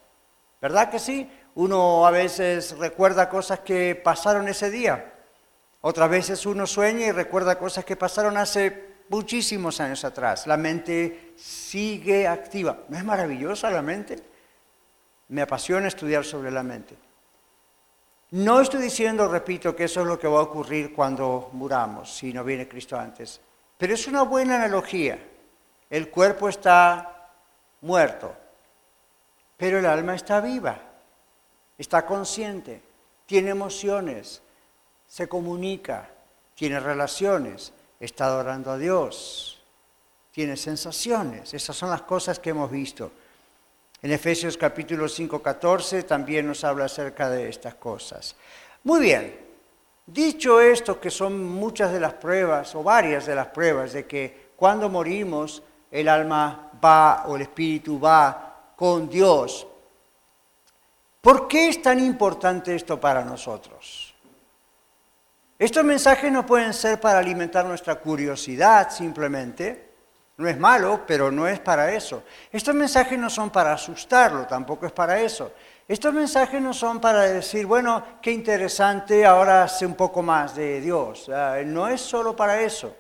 [0.62, 1.30] ¿verdad que sí?
[1.56, 5.14] Uno a veces recuerda cosas que pasaron ese día,
[5.82, 10.48] otras veces uno sueña y recuerda cosas que pasaron hace muchísimos años atrás.
[10.48, 12.80] La mente sigue activa.
[12.90, 14.18] ¿No es maravillosa la mente?
[15.30, 16.96] Me apasiona estudiar sobre la mente.
[18.32, 22.34] No estoy diciendo, repito, que eso es lo que va a ocurrir cuando muramos, si
[22.34, 23.40] no viene Cristo antes.
[23.78, 25.20] Pero es una buena analogía.
[25.90, 27.30] El cuerpo está
[27.82, 28.36] muerto,
[29.56, 30.80] pero el alma está viva,
[31.78, 32.82] está consciente,
[33.26, 34.42] tiene emociones,
[35.08, 36.10] se comunica,
[36.56, 39.62] tiene relaciones, está adorando a Dios,
[40.32, 41.54] tiene sensaciones.
[41.54, 43.12] Esas son las cosas que hemos visto.
[44.02, 48.36] En Efesios capítulo 5, 14 también nos habla acerca de estas cosas.
[48.84, 49.40] Muy bien,
[50.06, 54.52] dicho esto, que son muchas de las pruebas, o varias de las pruebas, de que
[54.56, 59.66] cuando morimos el alma va o el espíritu va con Dios,
[61.26, 64.14] ¿por qué es tan importante esto para nosotros?
[65.58, 69.90] Estos mensajes no pueden ser para alimentar nuestra curiosidad simplemente.
[70.38, 72.22] No es malo, pero no es para eso.
[72.52, 75.52] Estos mensajes no son para asustarlo, tampoco es para eso.
[75.88, 80.80] Estos mensajes no son para decir, bueno, qué interesante, ahora sé un poco más de
[80.80, 81.28] Dios.
[81.30, 82.96] Ah, no es solo para eso.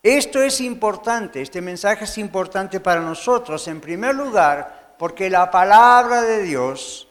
[0.00, 6.20] Esto es importante, este mensaje es importante para nosotros, en primer lugar, porque la palabra
[6.20, 7.08] de Dios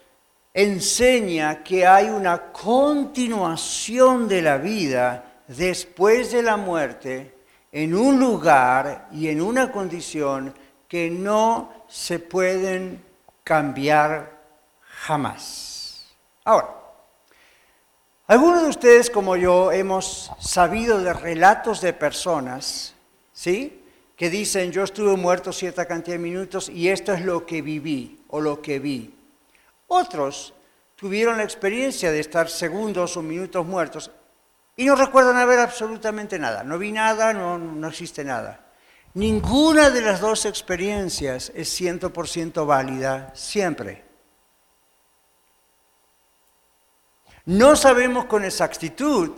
[0.53, 7.33] enseña que hay una continuación de la vida después de la muerte
[7.71, 10.53] en un lugar y en una condición
[10.87, 13.03] que no se pueden
[13.43, 14.37] cambiar
[14.83, 16.05] jamás.
[16.43, 16.69] Ahora,
[18.27, 22.93] algunos de ustedes como yo hemos sabido de relatos de personas,
[23.33, 23.78] ¿sí?
[24.19, 28.19] Que dicen, yo estuve muerto cierta cantidad de minutos y esto es lo que viví
[28.27, 29.15] o lo que vi.
[29.87, 30.53] Otros
[30.97, 34.11] tuvieron la experiencia de estar segundos o minutos muertos
[34.75, 36.65] y no recuerdan haber absolutamente nada.
[36.65, 38.65] No vi nada, no, existe nada.
[39.13, 44.03] Ninguna de las dos experiencias es 100% válida siempre.
[47.45, 49.31] No sabemos con exactitud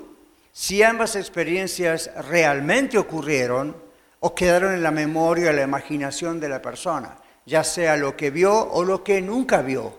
[0.52, 3.81] si ambas experiencias realmente ocurrieron
[4.22, 8.30] o quedaron en la memoria o la imaginación de la persona, ya sea lo que
[8.30, 9.94] vio o lo que nunca vio.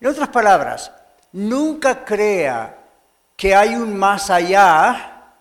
[0.00, 0.90] En otras palabras,
[1.32, 2.78] nunca crea
[3.36, 5.32] que hay un más allá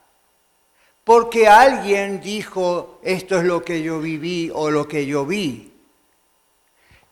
[1.03, 5.73] porque alguien dijo esto es lo que yo viví o lo que yo vi.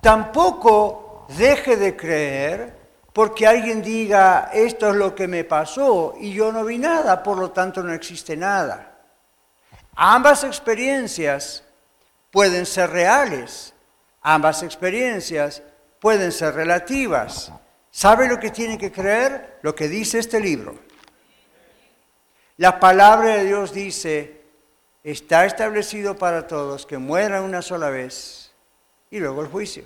[0.02, 2.82] Tampoco deje de creer
[3.14, 7.38] porque alguien diga esto es lo que me pasó y yo no vi nada, por
[7.38, 8.91] lo tanto no existe nada.
[9.96, 11.64] Ambas experiencias
[12.32, 13.74] pueden ser reales,
[14.22, 15.62] ambas experiencias
[16.00, 17.52] pueden ser relativas.
[17.92, 19.60] ¿Sabe lo que tiene que creer?
[19.62, 20.80] Lo que dice este libro.
[22.58, 24.42] La palabra de Dios dice,
[25.04, 28.52] está establecido para todos que mueran una sola vez
[29.10, 29.84] y luego el juicio.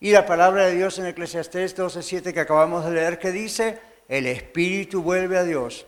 [0.00, 4.26] Y la palabra de Dios en Eclesiastés 12:7 que acabamos de leer que dice, el
[4.26, 5.86] espíritu vuelve a Dios,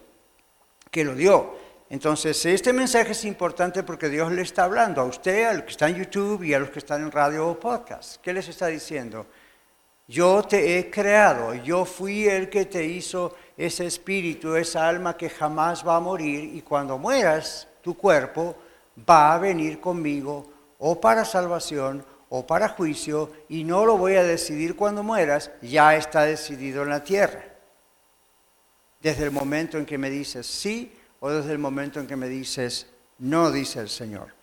[0.91, 1.59] que lo dio.
[1.89, 5.71] Entonces, este mensaje es importante porque Dios le está hablando a usted, a los que
[5.71, 8.21] están en YouTube y a los que están en radio o podcast.
[8.21, 9.27] ¿Qué les está diciendo?
[10.09, 15.29] Yo te he creado, yo fui el que te hizo ese espíritu, esa alma que
[15.29, 18.57] jamás va a morir y cuando mueras, tu cuerpo
[19.09, 20.47] va a venir conmigo
[20.79, 25.97] o para salvación o para juicio y no lo voy a decidir cuando mueras, ya
[25.97, 27.45] está decidido en la tierra.
[29.01, 30.93] Desde el momento en que me dices sí
[31.31, 32.87] desde el momento en que me dices,
[33.19, 34.35] no, dice el Señor.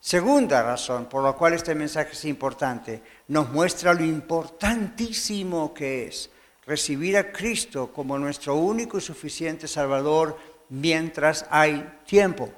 [0.00, 6.30] Segunda razón por la cual este mensaje es importante, nos muestra lo importantísimo que es
[6.66, 10.38] recibir a Cristo como nuestro único y suficiente Salvador
[10.70, 12.50] mientras hay tiempo.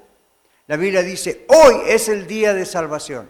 [0.67, 3.29] La Biblia dice, hoy es el día de salvación.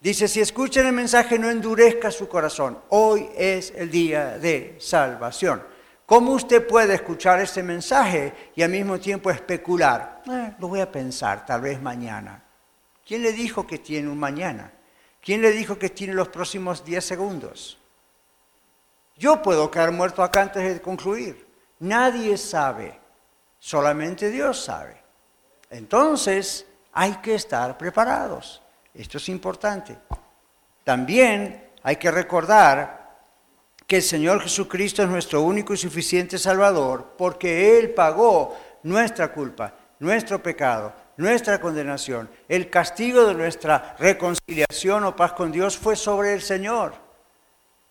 [0.00, 5.62] Dice, si escuchan el mensaje no endurezca su corazón, hoy es el día de salvación.
[6.06, 10.22] ¿Cómo usted puede escuchar ese mensaje y al mismo tiempo especular?
[10.30, 12.42] Eh, lo voy a pensar, tal vez mañana.
[13.06, 14.70] ¿Quién le dijo que tiene un mañana?
[15.22, 17.78] ¿Quién le dijo que tiene los próximos 10 segundos?
[19.16, 21.46] Yo puedo quedar muerto acá antes de concluir.
[21.80, 22.98] Nadie sabe,
[23.58, 25.02] solamente Dios sabe.
[25.70, 28.60] Entonces hay que estar preparados.
[28.92, 29.96] Esto es importante.
[30.84, 33.03] También hay que recordar
[33.86, 39.74] que el Señor Jesucristo es nuestro único y suficiente Salvador, porque Él pagó nuestra culpa,
[39.98, 42.30] nuestro pecado, nuestra condenación.
[42.48, 46.94] El castigo de nuestra reconciliación o paz con Dios fue sobre el Señor.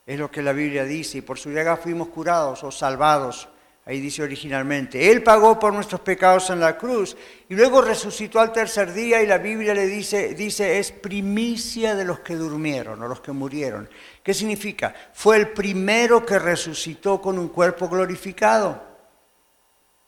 [0.05, 3.47] Es lo que la Biblia dice, y por su llaga fuimos curados o salvados
[3.85, 7.17] Ahí dice originalmente, Él pagó por nuestros pecados en la cruz
[7.49, 12.05] y luego resucitó al tercer día y la Biblia le dice, dice, es primicia de
[12.05, 13.89] los que durmieron o los que murieron.
[14.23, 14.95] ¿Qué significa?
[15.11, 18.81] Fue el primero que resucitó con un cuerpo glorificado,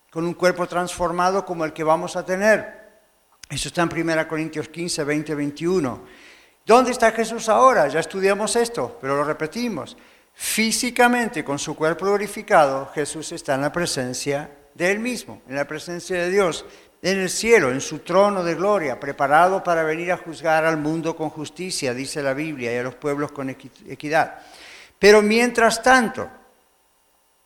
[0.10, 2.86] con un cuerpo transformado como el que vamos a tener.
[3.50, 6.06] Eso está en 1 Corintios 15, 20, 21.
[6.66, 7.90] ¿Dónde está Jesús ahora?
[7.90, 9.98] Ya estudiamos esto, pero lo repetimos.
[10.36, 15.66] Físicamente, con su cuerpo glorificado, Jesús está en la presencia de Él mismo, en la
[15.66, 16.66] presencia de Dios,
[17.02, 21.16] en el cielo, en su trono de gloria, preparado para venir a juzgar al mundo
[21.16, 24.40] con justicia, dice la Biblia, y a los pueblos con equidad.
[25.00, 26.30] Pero mientras tanto,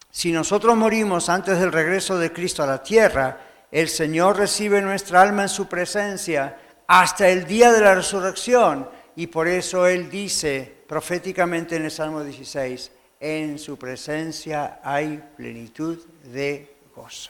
[0.10, 3.38] si nosotros morimos antes del regreso de Cristo a la tierra,
[3.72, 9.28] el Señor recibe nuestra alma en su presencia hasta el día de la resurrección, y
[9.28, 16.78] por eso Él dice, proféticamente en el Salmo 16, en su presencia hay plenitud de
[16.96, 17.30] gozo.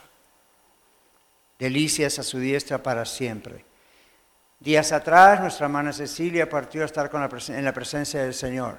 [1.60, 3.66] Delicias a su diestra para siempre.
[4.62, 7.12] Días atrás nuestra hermana Cecilia partió a estar
[7.49, 8.78] en la presencia del Señor.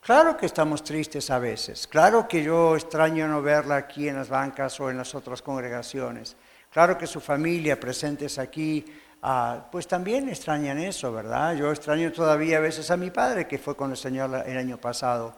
[0.00, 4.28] Claro que estamos tristes a veces, claro que yo extraño no verla aquí en las
[4.28, 6.36] bancas o en las otras congregaciones,
[6.72, 8.84] claro que su familia presentes aquí
[9.22, 11.54] Ah, pues también extrañan eso, ¿verdad?
[11.54, 14.78] Yo extraño todavía a veces a mi padre, que fue con el Señor el año
[14.78, 15.34] pasado.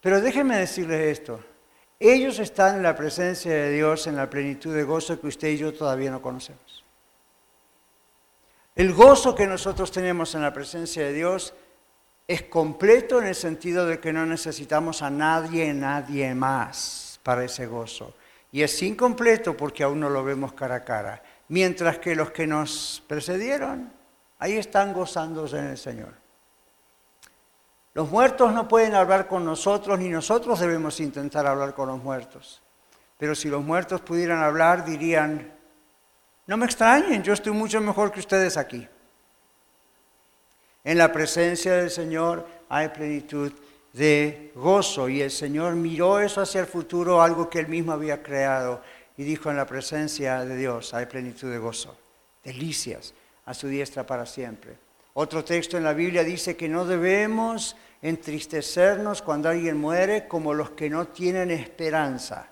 [0.00, 1.40] Pero déjenme decirles esto,
[2.00, 5.58] ellos están en la presencia de Dios en la plenitud de gozo que usted y
[5.58, 6.84] yo todavía no conocemos.
[8.74, 11.54] El gozo que nosotros tenemos en la presencia de Dios
[12.26, 17.66] es completo en el sentido de que no necesitamos a nadie, nadie más para ese
[17.66, 18.14] gozo.
[18.50, 22.46] Y es incompleto porque aún no lo vemos cara a cara mientras que los que
[22.46, 23.92] nos precedieron,
[24.38, 26.14] ahí están gozándose en el Señor.
[27.94, 32.60] Los muertos no pueden hablar con nosotros, ni nosotros debemos intentar hablar con los muertos.
[33.18, 35.52] Pero si los muertos pudieran hablar, dirían,
[36.46, 38.86] no me extrañen, yo estoy mucho mejor que ustedes aquí.
[40.82, 43.52] En la presencia del Señor hay plenitud
[43.94, 45.08] de gozo.
[45.08, 48.82] Y el Señor miró eso hacia el futuro, algo que él mismo había creado,
[49.16, 51.96] y dijo en la presencia de Dios hay plenitud de gozo,
[52.42, 53.14] delicias
[53.46, 54.76] a su diestra para siempre.
[55.14, 60.70] Otro texto en la Biblia dice que no debemos entristecernos cuando alguien muere como los
[60.70, 62.48] que no tienen esperanza.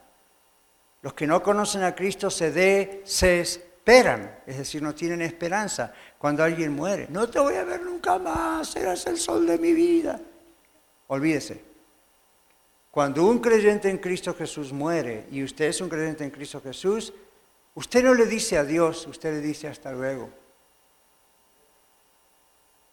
[1.02, 6.72] Los que no conocen a Cristo se desesperan, es decir, no tienen esperanza cuando alguien
[6.72, 7.08] muere.
[7.10, 10.20] No te voy a ver nunca más, serás el sol de mi vida.
[11.08, 11.71] Olvídese.
[12.92, 17.14] Cuando un creyente en Cristo Jesús muere y usted es un creyente en Cristo Jesús,
[17.74, 20.28] usted no le dice adiós, usted le dice hasta luego.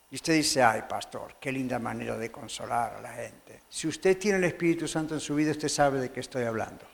[0.10, 3.64] Y usted dice, ay pastor, qué linda manera de consolar a la gente.
[3.68, 6.86] Si usted tiene el Espíritu Santo en su vida, usted sabe de qué estoy hablando.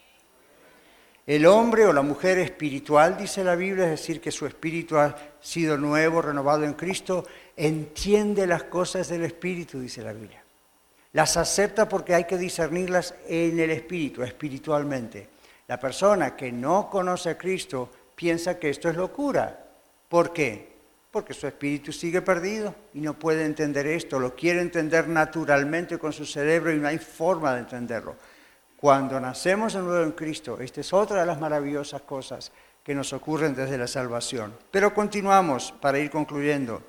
[1.28, 5.16] El hombre o la mujer espiritual, dice la Biblia, es decir, que su espíritu ha
[5.40, 7.24] sido nuevo, renovado en Cristo,
[7.56, 10.45] entiende las cosas del Espíritu, dice la Biblia.
[11.16, 15.30] Las acepta porque hay que discernirlas en el Espíritu, espiritualmente.
[15.66, 19.66] La persona que no conoce a Cristo piensa que esto es locura.
[20.10, 20.76] ¿Por qué?
[21.10, 26.12] Porque su espíritu sigue perdido y no puede entender esto, lo quiere entender naturalmente con
[26.12, 28.18] su cerebro y no hay forma de entenderlo.
[28.76, 32.52] Cuando nacemos de nuevo en Cristo, esta es otra de las maravillosas cosas
[32.84, 34.54] que nos ocurren desde la salvación.
[34.70, 36.84] Pero continuamos para ir concluyendo.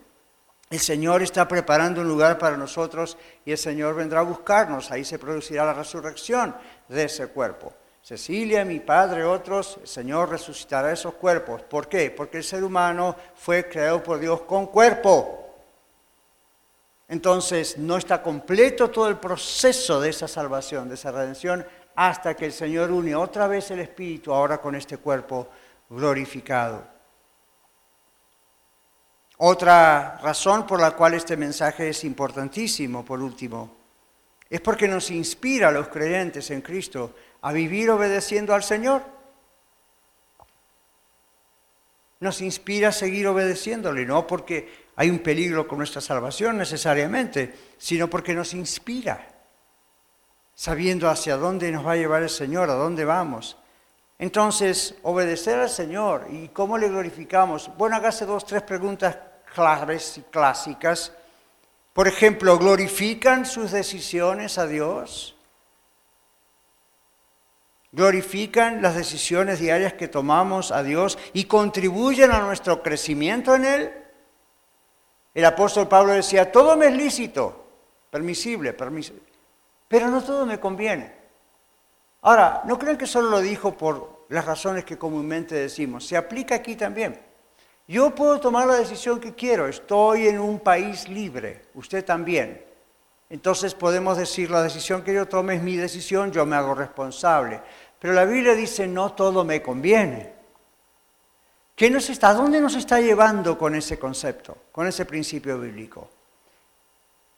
[0.69, 4.91] El Señor está preparando un lugar para nosotros y el Señor vendrá a buscarnos.
[4.91, 6.57] Ahí se producirá la resurrección
[6.89, 7.73] de ese cuerpo.
[8.03, 11.63] Cecilia, mi padre, otros, el Señor resucitará esos cuerpos.
[11.63, 12.11] ¿Por qué?
[12.11, 15.55] Porque el ser humano fue creado por Dios con cuerpo.
[17.09, 21.65] Entonces no está completo todo el proceso de esa salvación, de esa redención,
[21.95, 25.49] hasta que el Señor une otra vez el Espíritu ahora con este cuerpo
[25.89, 26.96] glorificado.
[29.39, 33.77] Otra razón por la cual este mensaje es importantísimo, por último,
[34.49, 39.03] es porque nos inspira a los creyentes en Cristo a vivir obedeciendo al Señor.
[42.21, 48.09] Nos inspira a seguir obedeciéndole, no porque hay un peligro con nuestra salvación necesariamente, sino
[48.09, 49.37] porque nos inspira
[50.57, 53.59] sabiendo hacia dónde nos va a llevar el Señor, a dónde vamos.
[54.19, 57.71] Entonces, obedecer al Señor y cómo le glorificamos.
[57.77, 59.17] Bueno, hágase dos, tres preguntas
[59.57, 61.15] claves y clásicas.
[61.95, 65.35] Por ejemplo, ¿glorifican sus decisiones a Dios?
[67.91, 73.93] ¿Glorifican las decisiones diarias que tomamos a Dios y contribuyen a nuestro crecimiento en Él?
[75.33, 77.67] El apóstol Pablo decía, todo me es lícito,
[78.11, 78.75] permisible,
[79.89, 81.15] pero no todo me conviene.
[82.21, 86.57] Ahora, no crean que solo lo dijo por las razones que comúnmente decimos, se aplica
[86.57, 87.26] aquí también.
[87.89, 92.65] Yo puedo tomar la decisión que quiero, estoy en un país libre, usted también.
[93.31, 97.61] Entonces podemos decir, la decisión que yo tome es mi decisión, yo me hago responsable.
[97.99, 100.33] Pero la Biblia dice, no todo me conviene.
[101.77, 106.11] ¿Qué nos está, ¿Dónde nos está llevando con ese concepto, con ese principio bíblico?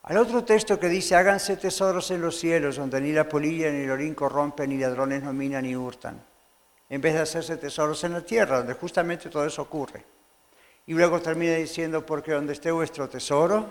[0.03, 3.81] Al otro texto que dice, háganse tesoros en los cielos, donde ni la polilla ni
[3.81, 6.23] el orín corrompen, ni ladrones no minan ni hurtan,
[6.89, 10.03] en vez de hacerse tesoros en la tierra, donde justamente todo eso ocurre.
[10.89, 13.67] Y luego termina diciendo, porque donde esté vuestro tesoro,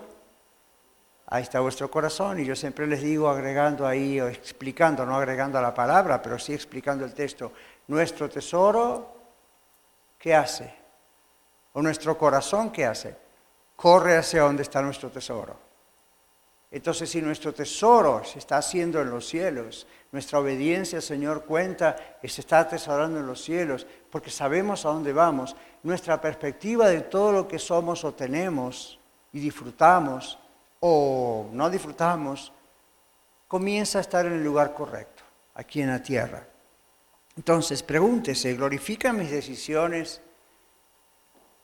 [1.26, 2.38] ahí está vuestro corazón.
[2.38, 6.38] Y yo siempre les digo, agregando ahí, o explicando, no agregando a la palabra, pero
[6.38, 7.52] sí explicando el texto,
[7.88, 9.16] nuestro tesoro,
[10.16, 10.72] ¿qué hace?
[11.72, 13.16] O nuestro corazón, ¿qué hace?
[13.74, 15.56] Corre hacia donde está nuestro tesoro.
[16.70, 22.28] Entonces, si nuestro tesoro se está haciendo en los cielos, nuestra obediencia, Señor, cuenta que
[22.28, 27.32] se está atesorando en los cielos, porque sabemos a dónde vamos, nuestra perspectiva de todo
[27.32, 28.98] lo que somos o tenemos
[29.32, 30.38] y disfrutamos
[30.80, 32.52] o no disfrutamos,
[33.46, 35.22] comienza a estar en el lugar correcto,
[35.54, 36.46] aquí en la tierra.
[37.36, 40.20] Entonces, pregúntese, ¿glorifican mis decisiones?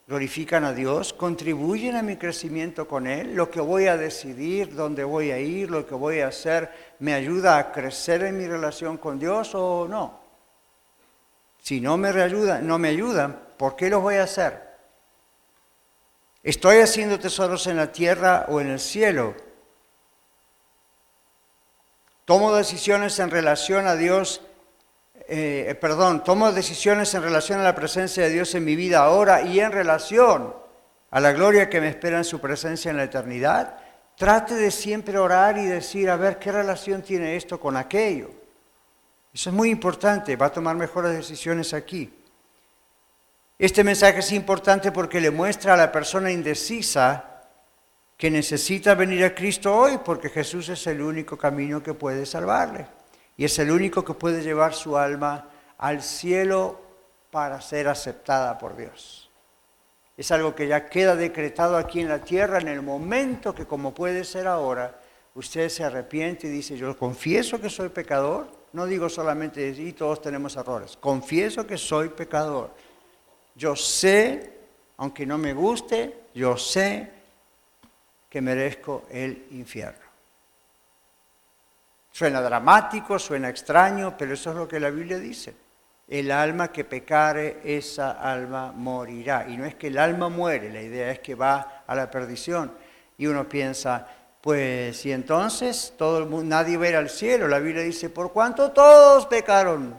[0.06, 5.02] glorifican a Dios, contribuyen a mi crecimiento con Él, lo que voy a decidir, dónde
[5.02, 8.98] voy a ir, lo que voy a hacer, me ayuda a crecer en mi relación
[8.98, 10.20] con Dios o no.
[11.58, 14.74] Si no me ayudan, no me ayudan, ¿por qué los voy a hacer?
[16.42, 19.34] ¿Estoy haciendo tesoros en la tierra o en el cielo?
[22.24, 24.40] ¿Tomo decisiones en relación a Dios
[25.26, 29.02] eh, eh, perdón, tomo decisiones en relación a la presencia de Dios en mi vida
[29.02, 30.54] ahora y en relación
[31.10, 33.78] a la gloria que me espera en su presencia en la eternidad,
[34.16, 38.30] trate de siempre orar y decir, a ver, ¿qué relación tiene esto con aquello?
[39.32, 42.12] Eso es muy importante, va a tomar mejores decisiones aquí.
[43.58, 47.42] Este mensaje es importante porque le muestra a la persona indecisa
[48.16, 52.86] que necesita venir a Cristo hoy porque Jesús es el único camino que puede salvarle
[53.36, 55.48] y es el único que puede llevar su alma
[55.78, 56.80] al cielo
[57.30, 59.30] para ser aceptada por Dios.
[60.16, 63.92] Es algo que ya queda decretado aquí en la tierra en el momento que, como
[63.92, 65.00] puede ser ahora,
[65.34, 68.46] usted se arrepiente y dice, yo confieso que soy pecador.
[68.72, 70.96] No digo solamente, y todos tenemos errores.
[70.96, 72.70] Confieso que soy pecador.
[73.54, 74.52] Yo sé,
[74.96, 77.10] aunque no me guste, yo sé
[78.28, 80.04] que merezco el infierno.
[82.10, 85.54] Suena dramático, suena extraño, pero eso es lo que la Biblia dice.
[86.06, 89.46] El alma que pecare, esa alma morirá.
[89.48, 92.72] Y no es que el alma muere, la idea es que va a la perdición.
[93.18, 94.06] Y uno piensa,
[94.40, 97.48] pues, y entonces todo el mundo, nadie va a al cielo.
[97.48, 99.96] La Biblia dice, por cuanto todos pecaron,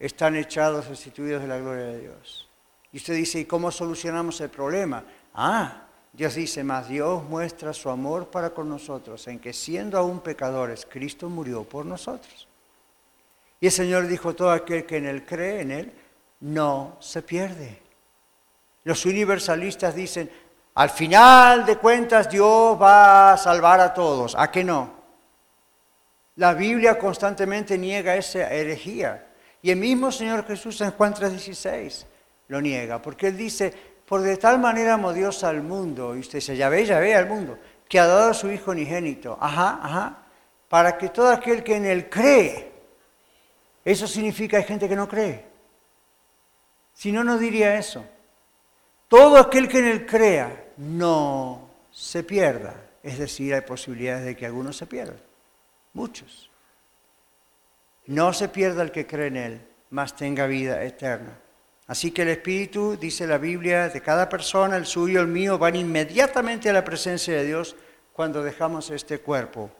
[0.00, 2.48] están echados, restituidos de la gloria de Dios.
[2.90, 5.04] Y usted dice, ¿y cómo solucionamos el problema?
[5.34, 5.82] Ah,
[6.12, 10.86] Dios dice, más Dios muestra su amor para con nosotros, en que siendo aún pecadores,
[10.90, 12.48] Cristo murió por nosotros.
[13.60, 15.92] Y el Señor dijo, todo aquel que en Él cree, en Él,
[16.40, 17.78] no se pierde.
[18.84, 20.30] Los universalistas dicen,
[20.74, 24.34] al final de cuentas Dios va a salvar a todos.
[24.34, 24.98] ¿A qué no?
[26.36, 29.29] La Biblia constantemente niega esa herejía.
[29.62, 32.06] Y el mismo Señor Jesús en Juan 3:16
[32.48, 33.72] lo niega, porque Él dice,
[34.06, 37.14] por de tal manera amó Dios al mundo, y usted dice, ya ve, ya ve
[37.14, 37.58] al mundo,
[37.88, 40.18] que ha dado a su Hijo unigénito, ajá, ajá,
[40.68, 42.72] para que todo aquel que en Él cree,
[43.84, 45.44] eso significa hay gente que no cree.
[46.92, 48.04] Si no, no diría eso.
[49.08, 52.74] Todo aquel que en Él crea no se pierda.
[53.02, 55.20] Es decir, hay posibilidades de que algunos se pierdan.
[55.92, 56.49] Muchos.
[58.10, 61.38] No se pierda el que cree en Él, mas tenga vida eterna.
[61.86, 65.76] Así que el Espíritu, dice la Biblia, de cada persona, el suyo, el mío, van
[65.76, 67.76] inmediatamente a la presencia de Dios
[68.12, 69.70] cuando dejamos este cuerpo.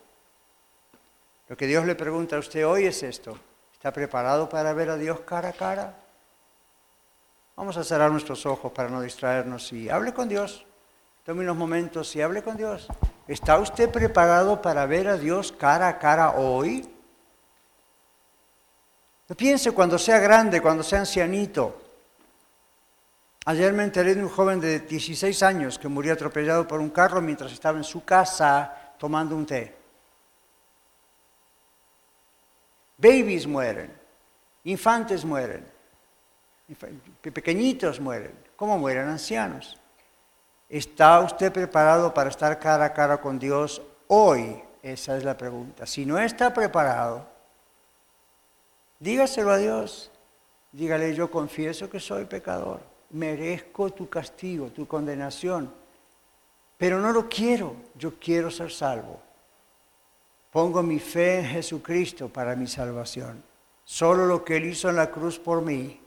[1.49, 3.37] Lo que Dios le pregunta a usted hoy es esto.
[3.73, 5.97] ¿Está preparado para ver a Dios cara a cara?
[7.57, 10.65] Vamos a cerrar nuestros ojos para no distraernos y hable con Dios.
[11.25, 12.87] Tome unos momentos y hable con Dios.
[13.27, 16.89] ¿Está usted preparado para ver a Dios cara a cara hoy?
[19.37, 21.81] Piense cuando sea grande, cuando sea ancianito.
[23.47, 27.21] Ayer me enteré de un joven de 16 años que murió atropellado por un carro
[27.21, 29.75] mientras estaba en su casa tomando un té.
[32.99, 33.91] Babies mueren,
[34.65, 35.67] infantes mueren,
[37.23, 38.33] pequeñitos mueren.
[38.57, 39.09] ¿Cómo mueren?
[39.09, 39.79] Ancianos.
[40.69, 44.63] ¿Está usted preparado para estar cara a cara con Dios hoy?
[44.83, 45.87] Esa es la pregunta.
[45.87, 47.27] Si no está preparado,
[49.01, 50.13] dígaselo a Dios.
[50.71, 52.81] Dígale, yo confieso que soy pecador.
[53.11, 55.73] Merezco tu castigo, tu condenación.
[56.79, 57.75] Pero no lo quiero.
[57.97, 59.21] Yo quiero ser salvo.
[60.53, 63.43] Pongo mi fe en Jesucristo para mi salvación.
[63.85, 66.01] Solo lo que Él hizo en la cruz por mí,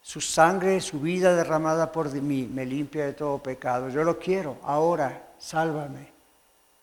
[0.00, 3.90] su sangre, su vida derramada por mí, me limpia de todo pecado.
[3.90, 4.56] Yo lo quiero.
[4.62, 6.12] Ahora, sálvame.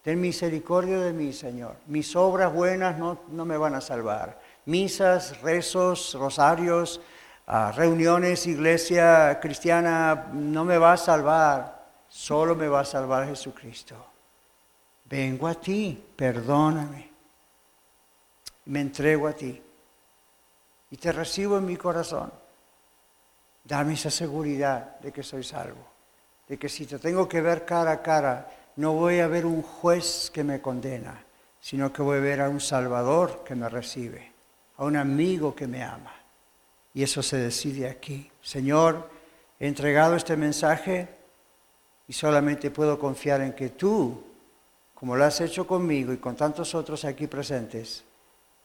[0.01, 1.75] Ten misericordia de mí, Señor.
[1.87, 4.39] Mis obras buenas no, no me van a salvar.
[4.67, 7.01] Misas, rezos, rosarios,
[7.47, 11.87] ah, reuniones, iglesia cristiana, no me va a salvar.
[12.07, 13.95] Solo me va a salvar Jesucristo
[15.09, 17.09] vengo a ti, perdóname,
[18.65, 19.61] me entrego a ti
[20.91, 22.31] y te recibo en mi corazón.
[23.63, 25.85] Dame esa seguridad de que soy salvo,
[26.47, 29.61] de que si te tengo que ver cara a cara, no voy a ver un
[29.61, 31.25] juez que me condena,
[31.59, 34.31] sino que voy a ver a un Salvador que me recibe,
[34.77, 36.13] a un amigo que me ama.
[36.93, 38.31] Y eso se decide aquí.
[38.41, 39.09] Señor,
[39.59, 41.09] he entregado este mensaje
[42.07, 44.23] y solamente puedo confiar en que tú
[44.99, 48.03] como lo has hecho conmigo y con tantos otros aquí presentes,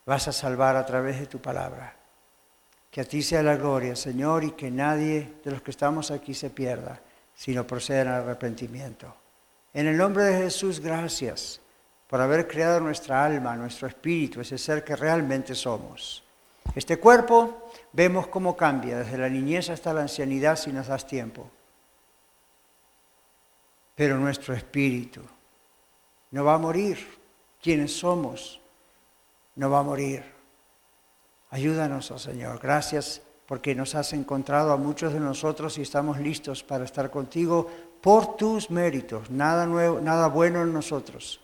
[0.06, 1.94] vas a salvar a través de tu palabra.
[2.90, 6.32] Que a ti sea la gloria, Señor, y que nadie de los que estamos aquí
[6.32, 7.02] se pierda,
[7.34, 9.14] sino proceda al arrepentimiento.
[9.74, 11.60] En el nombre de Jesús, gracias
[12.12, 16.22] por haber creado nuestra alma, nuestro espíritu, ese ser que realmente somos.
[16.74, 21.48] Este cuerpo vemos cómo cambia desde la niñez hasta la ancianidad si nos das tiempo.
[23.94, 25.22] Pero nuestro espíritu,
[26.32, 26.98] no va a morir.
[27.62, 28.60] Quienes somos,
[29.56, 30.22] no va a morir.
[31.48, 32.58] Ayúdanos, oh Señor.
[32.60, 37.70] Gracias porque nos has encontrado a muchos de nosotros y estamos listos para estar contigo
[38.02, 39.30] por tus méritos.
[39.30, 41.41] Nada nuevo, nada bueno en nosotros.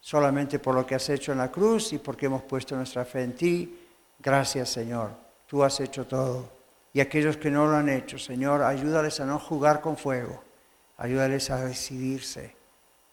[0.00, 3.22] Solamente por lo que has hecho en la cruz y porque hemos puesto nuestra fe
[3.22, 3.78] en ti.
[4.18, 5.10] Gracias, Señor.
[5.46, 6.48] Tú has hecho todo.
[6.92, 10.42] Y aquellos que no lo han hecho, Señor, ayúdales a no jugar con fuego
[11.00, 12.54] ayúdales a decidirse.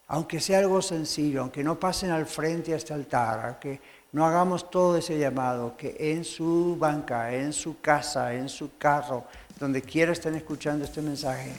[0.10, 3.82] Aunque sea algo sencillo, aunque no pasen al frente a este altar, aunque
[4.12, 9.26] no hagamos todo ese llamado, que en su banca, en su casa, en su carro,
[9.60, 11.54] donde quiera estén escuchando este mensaje,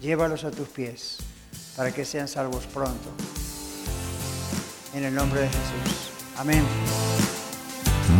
[0.00, 1.18] llévalos a tus pies
[1.76, 3.10] para que sean salvos pronto.
[4.96, 6.10] En el nombre de Jesús.
[6.38, 6.64] Amén.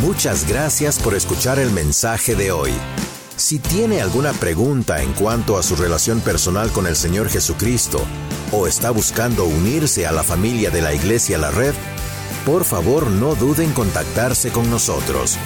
[0.03, 2.71] Muchas gracias por escuchar el mensaje de hoy.
[3.35, 8.05] Si tiene alguna pregunta en cuanto a su relación personal con el Señor Jesucristo
[8.53, 11.73] o está buscando unirse a la familia de la Iglesia La Red,
[12.45, 15.39] por favor no duden en contactarse con nosotros.